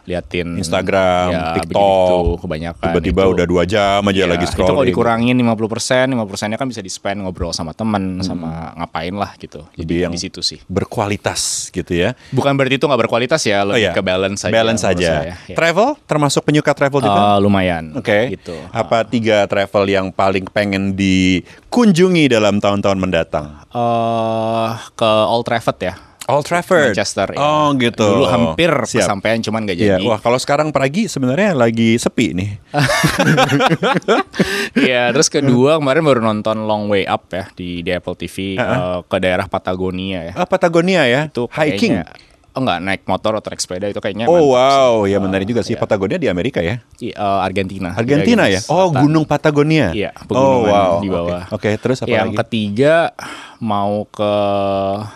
Liatin 0.04 0.56
Instagram, 0.56 1.28
ya, 1.30 1.42
TikTok, 1.56 1.72
begitu, 1.72 2.40
kebanyakan 2.40 2.84
Tiba-tiba 2.84 3.22
itu. 3.22 3.32
udah 3.32 3.46
dua 3.46 3.62
jam 3.64 4.00
aja 4.00 4.12
Iya, 4.14 4.26
lagi 4.26 4.44
Itu 4.44 4.52
scrolling. 4.52 4.70
kalau 4.70 4.84
dikurangin 4.84 5.34
50 5.34 5.64
persen, 5.66 6.04
50 6.06 6.28
persennya 6.28 6.58
kan 6.58 6.68
bisa 6.68 6.78
di 6.78 6.88
spend 6.88 7.18
ngobrol 7.20 7.50
sama 7.50 7.72
teman, 7.72 8.20
sama 8.20 8.76
ngapain 8.76 9.12
lah 9.12 9.32
gitu. 9.36 9.64
Lebih 9.72 9.80
Jadi 9.80 9.94
yang- 9.98 10.12
di 10.12 10.20
situ 10.20 10.40
sih. 10.40 10.60
berkualitas 10.66 11.68
gitu 11.70 11.90
ya. 11.90 12.12
Bukan 12.30 12.52
berarti 12.52 12.76
itu 12.76 12.84
nggak 12.84 13.00
berkualitas 13.00 13.40
ya, 13.42 13.60
Oh 13.60 13.72
lebih 13.72 13.80
iya. 13.82 13.92
ke 13.92 14.00
balance 14.00 14.40
aja. 14.42 14.52
Balance 14.52 14.82
menurut 14.82 15.00
aja. 15.00 15.10
saya. 15.10 15.34
Ya. 15.44 15.56
Travel 15.56 15.88
termasuk 16.04 16.42
penyuka 16.42 16.70
travel 16.70 17.00
juga? 17.00 17.20
Eh, 17.34 17.38
lumayan. 17.40 17.84
Oke. 17.94 18.18
Gitu. 18.30 18.54
Apa 18.70 19.02
tiga 19.02 19.44
travel 19.44 19.84
yang 19.86 20.06
paling 20.08 20.44
pengen 20.46 20.92
dikunjungi 20.92 22.28
dalam 22.28 22.58
tahun-tahun 22.58 22.98
mendatang? 22.98 23.46
eh 23.66 24.70
ke 24.92 25.10
Old 25.26 25.44
Trafford 25.44 25.78
ya. 25.80 25.94
Old 26.24 26.42
Trafford. 26.42 26.92
Manchester 26.92 27.28
ya. 27.30 27.38
Oh 27.38 27.72
gitu. 27.74 28.00
Dulu 28.00 28.24
hampir 28.24 28.72
Siap. 28.82 29.04
kesampaian 29.04 29.38
cuman 29.38 29.60
nggak 29.62 29.76
Iya. 29.76 29.86
jadi. 29.96 30.04
Wah 30.04 30.18
kalau 30.18 30.36
sekarang 30.36 30.70
pagi 30.70 31.04
sebenarnya 31.04 31.52
lagi 31.52 31.96
sepi 31.96 32.32
nih. 32.32 32.50
Iya, 34.74 35.10
terus 35.10 35.28
kedua 35.28 35.78
kemarin 35.78 36.02
baru 36.02 36.20
nonton 36.20 36.66
Long 36.66 36.86
Way 36.86 37.06
Up 37.06 37.30
ya 37.30 37.48
di, 37.52 37.80
di 37.80 37.90
Apple 37.90 38.16
TV 38.16 38.56
eh, 38.56 38.98
ke 39.02 39.16
daerah 39.18 39.46
Patagonia 39.46 40.24
ya. 40.24 40.32
Ah, 40.34 40.44
Patagonia 40.44 41.06
ya. 41.06 41.28
Itu 41.28 41.46
hiking. 41.48 42.00
kayaknya- 42.00 42.33
Oh 42.54 42.62
enggak, 42.62 42.78
naik 42.80 43.02
motor 43.04 43.34
atau 43.34 43.50
naik 43.50 43.58
sepeda 43.58 43.90
itu 43.90 43.98
kayaknya 43.98 44.30
Oh 44.30 44.54
wow, 44.54 45.02
sih. 45.02 45.10
ya 45.10 45.18
menarik 45.18 45.42
juga 45.42 45.66
sih. 45.66 45.74
iya. 45.74 45.82
Patagonia 45.82 46.22
di 46.22 46.30
Amerika 46.30 46.62
ya. 46.62 46.78
I- 46.98 47.10
eh, 47.10 47.38
Argentina. 47.42 47.90
Argentina 47.90 48.46
ya. 48.46 48.62
Di 48.62 48.70
Oh 48.70 48.88
selatan. 48.88 49.02
Gunung 49.02 49.24
Patagonia. 49.26 49.90
Iya, 49.90 50.14
Oh 50.14 50.22
pegunungan 50.24 50.70
wow. 50.70 50.94
di 51.02 51.08
bawah. 51.10 51.42
Oke, 51.50 51.66
Oke, 51.66 51.82
terus 51.82 51.98
apa 51.98 52.14
Yang 52.14 52.30
lagi? 52.30 52.38
ketiga 52.40 52.94
mau 53.58 54.06
ke 54.06 54.32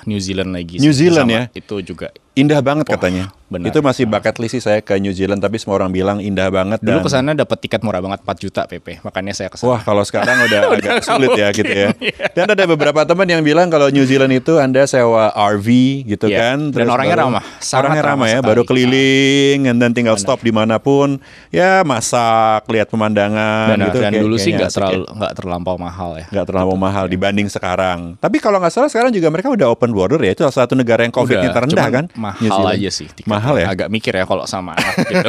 New 0.05 0.18
Zealand 0.18 0.51
lagi. 0.51 0.83
New. 0.83 0.90
Zealand 0.90 1.31
Sama 1.31 1.38
ya? 1.38 1.42
Itu 1.55 1.79
juga. 1.79 2.11
Indah 2.35 2.59
banget 2.59 2.90
Wah, 2.90 2.98
katanya. 2.98 3.24
Benar. 3.48 3.66
Itu 3.66 3.80
masih 3.80 4.04
bucket 4.04 4.37
list 4.38 4.52
sih 4.52 4.62
saya 4.62 4.78
ke 4.78 4.96
New 4.96 5.11
Zealand 5.11 5.38
tapi 5.38 5.56
semua 5.56 5.76
orang 5.76 5.88
bilang 5.88 6.18
indah 6.18 6.48
banget 6.48 6.78
Dulu 6.78 6.92
dan- 6.94 7.04
ke 7.04 7.11
sana 7.11 7.30
dapat 7.32 7.58
tiket 7.58 7.80
murah 7.80 7.98
banget 7.98 8.20
4 8.22 8.38
juta 8.38 8.62
PP. 8.64 9.00
Makanya 9.00 9.32
saya 9.32 9.48
ke 9.48 9.56
sana. 9.56 9.68
Wah 9.68 9.80
kalau 9.80 10.02
sekarang 10.02 10.37
udah, 10.42 10.61
agak 10.74 11.00
sulit 11.00 11.32
ya 11.34 11.48
gitu 11.50 11.68
ya. 11.68 11.90
Dan 12.30 12.46
ada 12.48 12.64
beberapa 12.64 13.02
teman 13.02 13.24
yang 13.24 13.40
bilang 13.40 13.66
kalau 13.66 13.88
New 13.88 14.04
Zealand 14.04 14.32
itu 14.32 14.56
anda 14.56 14.84
sewa 14.84 15.28
RV 15.32 15.68
gitu 16.06 16.26
Iya, 16.26 16.54
kan. 16.54 16.58
dan 16.70 16.87
orangnya 16.87 17.16
baru- 17.16 17.26
ramah, 17.30 17.44
sangat 17.58 17.80
orangnya 17.82 18.02
ramah, 18.02 18.12
ramah 18.14 18.26
ya. 18.26 18.32
sekali. 18.34 18.48
Baru 18.48 18.62
keliling 18.64 19.58
dan 19.74 19.90
tinggal 19.90 20.16
stop 20.16 20.40
di 20.40 20.50
mana 20.50 20.76
pun. 20.76 21.16
Ya 21.48 21.80
masak, 21.82 22.68
lihat 22.68 22.88
pemandangan 22.88 23.72
dan, 23.72 23.78
gitu. 23.82 23.98
dan 23.98 24.12
kayak- 24.12 24.22
dulu 24.22 24.37
sih 24.37 24.52
nggak 24.52 24.68
asik 24.68 24.78
terlalu 24.78 25.02
ya. 25.02 25.14
nggak 25.14 25.32
terlampau 25.34 25.76
mahal 25.76 26.11
ya. 26.14 26.26
nggak 26.28 26.46
terlalu 26.46 26.74
mahal 26.76 27.04
dibanding 27.06 27.48
sekarang. 27.48 27.98
Tapi 28.18 28.37
kalau 28.38 28.58
nggak 28.58 28.70
salah 28.70 28.88
sekarang 28.88 29.11
juga 29.11 29.28
mereka 29.28 29.48
udah 29.48 29.68
open 29.68 29.90
border 29.90 30.20
ya. 30.20 30.32
Itu 30.32 30.44
salah 30.44 30.66
satu 30.66 30.74
negara 30.74 31.00
yang 31.00 31.11
COVID-nya 31.11 31.50
terendah 31.50 31.76
cuman 31.80 31.94
kan. 31.94 32.04
Mahal 32.14 32.64
aja 32.68 32.90
sih. 32.90 33.08
Mahal 33.38 33.55
ya. 33.62 33.66
Agak 33.70 33.88
mikir 33.88 34.12
ya 34.12 34.27
kalau 34.27 34.44
sama 34.44 34.74
anak 34.74 34.94
gitu. 35.11 35.29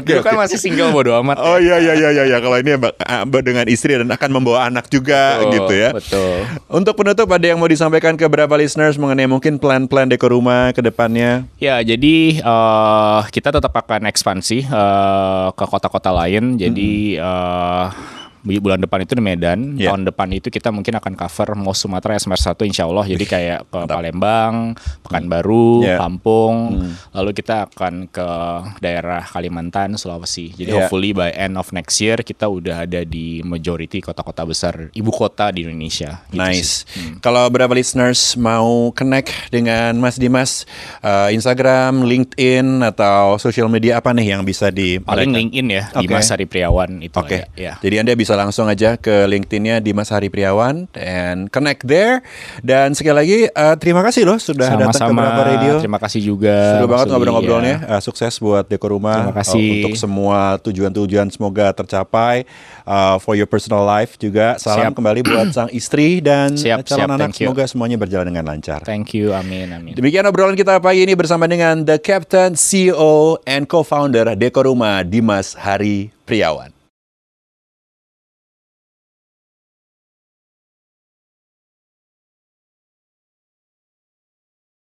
Oke. 0.00 0.12
Dulu 0.16 0.22
kan 0.24 0.34
oke. 0.36 0.42
masih 0.48 0.58
single 0.58 0.90
bodo 0.90 1.12
amat. 1.20 1.36
Oh 1.38 1.60
iya 1.60 1.76
iya 1.76 1.92
iya 1.92 2.10
iya 2.10 2.24
iya. 2.32 2.38
kalau 2.40 2.56
ini 2.56 2.74
ah, 3.04 3.22
dengan 3.28 3.68
istri 3.68 3.92
dan 3.94 4.08
akan 4.08 4.30
membawa 4.32 4.72
anak 4.72 4.88
juga 4.88 5.38
Betul, 5.44 5.52
gitu 5.52 5.74
ya. 5.76 5.90
Betul. 5.92 6.34
Untuk 6.72 6.94
penutup 6.96 7.28
ada 7.28 7.44
yang 7.44 7.60
mau 7.60 7.68
disampaikan 7.68 8.16
ke 8.16 8.24
beberapa 8.24 8.56
listeners 8.56 8.96
mengenai 8.96 9.28
mungkin 9.28 9.60
plan-plan 9.60 10.08
dekor 10.08 10.32
rumah 10.32 10.72
ke 10.72 10.80
depannya? 10.80 11.44
Ya, 11.60 11.84
jadi 11.84 12.40
eh, 12.40 13.20
kita 13.28 13.52
tetap 13.52 13.76
akan 13.76 14.08
ekspansi 14.08 14.64
eh, 14.64 15.48
ke 15.52 15.64
kota-kota 15.68 16.08
lain. 16.08 16.56
Jadi 16.56 17.20
eh, 17.20 17.84
di 17.92 18.21
bulan 18.42 18.78
depan 18.78 19.02
itu 19.02 19.14
di 19.14 19.22
Medan, 19.22 19.78
Ya. 19.78 19.90
tahun 19.90 20.04
depan 20.04 20.28
itu 20.30 20.50
kita 20.50 20.68
mungkin 20.68 20.98
akan 20.98 21.14
cover 21.14 21.54
mau 21.54 21.70
Sumatera 21.72 22.18
semester 22.18 22.52
1 22.52 22.66
insya 22.66 22.84
Allah. 22.84 23.06
Jadi 23.06 23.24
kayak 23.24 23.60
ke 23.66 23.78
Palembang, 23.86 24.74
Pekanbaru, 25.02 25.82
Ya. 25.82 25.96
Lampung, 25.98 26.90
lalu 27.10 27.30
kita 27.32 27.68
akan 27.68 28.06
ke 28.06 28.28
daerah 28.78 29.22
Kalimantan, 29.22 29.94
Sulawesi. 29.94 30.50
Jadi 30.52 30.70
Ya. 30.70 30.84
hopefully 30.84 31.12
by 31.12 31.30
end 31.30 31.54
of 31.54 31.70
next 31.70 31.98
year 31.98 32.18
kita 32.18 32.46
udah 32.46 32.84
ada 32.84 33.02
di 33.02 33.40
majority 33.42 34.00
kota-kota 34.00 34.42
besar 34.42 34.90
ibu 34.92 35.10
kota 35.10 35.50
di 35.50 35.62
Indonesia. 35.62 36.24
Gitu 36.28 36.38
nice. 36.38 36.84
sih. 36.86 36.98
Hmm. 36.98 37.14
Kalau 37.20 37.46
beberapa 37.46 37.72
listeners 37.72 38.34
mau 38.34 38.90
connect 38.92 39.30
dengan 39.50 39.94
Mas 39.96 40.18
Dimas, 40.18 40.64
eh, 41.00 41.30
Instagram, 41.32 42.02
LinkedIn 42.02 42.82
atau 42.84 43.38
social 43.38 43.68
media 43.68 43.98
apa 43.98 44.10
nih 44.10 44.34
yang 44.34 44.42
bisa 44.42 44.68
di 44.68 44.98
Paling 44.98 45.30
LinkedIn 45.30 45.66
ya, 45.68 45.84
Oke. 45.92 46.06
Dimas 46.06 46.26
Hari 46.26 46.46
Priawan 46.46 47.00
itu 47.00 47.14
Oke, 47.14 47.44
ada, 47.44 47.52
ya. 47.54 47.74
jadi 47.78 48.02
Anda 48.02 48.12
bisa 48.14 48.31
langsung 48.34 48.66
aja 48.66 48.94
ke 48.94 49.24
LinkedIn-nya 49.24 49.78
Dimas 49.78 50.08
Hari 50.08 50.28
Priawan 50.28 50.86
and 50.94 51.48
connect 51.48 51.84
there. 51.84 52.20
Dan 52.60 52.92
sekali 52.92 53.16
lagi 53.16 53.38
eh, 53.46 53.74
terima 53.76 54.00
kasih 54.00 54.24
loh 54.24 54.36
sudah 54.36 54.74
datang 54.74 54.90
ke 54.90 54.96
Sama-sama. 54.96 55.20
beberapa 55.22 55.42
radio. 55.46 55.72
Terima 55.78 56.00
kasih 56.00 56.20
juga. 56.20 56.56
Seru 56.76 56.86
banget 56.86 57.06
ngobrol-ngobrolnya. 57.10 57.76
ya. 57.84 57.96
Eh, 57.96 58.00
sukses 58.00 58.32
buat 58.38 58.64
dekor 58.66 58.92
rumah. 58.92 59.28
Terima 59.28 59.36
kasih. 59.36 59.62
Eh, 59.62 59.76
untuk 59.84 59.96
semua 59.96 60.56
tujuan-tujuan 60.58 61.28
semoga 61.28 61.70
tercapai. 61.70 62.44
Eh, 62.82 63.16
for 63.20 63.36
your 63.36 63.46
personal 63.46 63.82
life 63.82 64.16
juga. 64.16 64.56
Salam 64.56 64.90
Siap. 64.90 64.98
kembali 64.98 65.20
buat 65.22 65.46
sang 65.52 65.70
istri 65.70 66.18
dan 66.18 66.56
Siap, 66.56 66.82
calon 66.88 66.98
siap, 66.98 67.16
anak. 67.16 67.28
Semoga 67.32 67.64
semuanya 67.68 67.94
berjalan 67.94 68.26
dengan 68.28 68.44
lancar. 68.48 68.82
Thank 68.82 69.14
you, 69.14 69.30
amin, 69.30 69.70
amin. 69.70 69.92
Demikian 69.94 70.24
obrolan 70.24 70.56
kita 70.56 70.80
pagi 70.80 71.04
ini 71.04 71.12
bersama 71.12 71.46
dengan 71.46 71.84
The 71.84 72.00
Captain, 72.00 72.56
CEO, 72.56 73.36
and 73.44 73.68
Co-founder 73.68 74.32
Dekor 74.34 74.66
Rumah 74.66 75.04
Dimas 75.04 75.54
Hari 75.54 76.10
Priawan. 76.24 76.71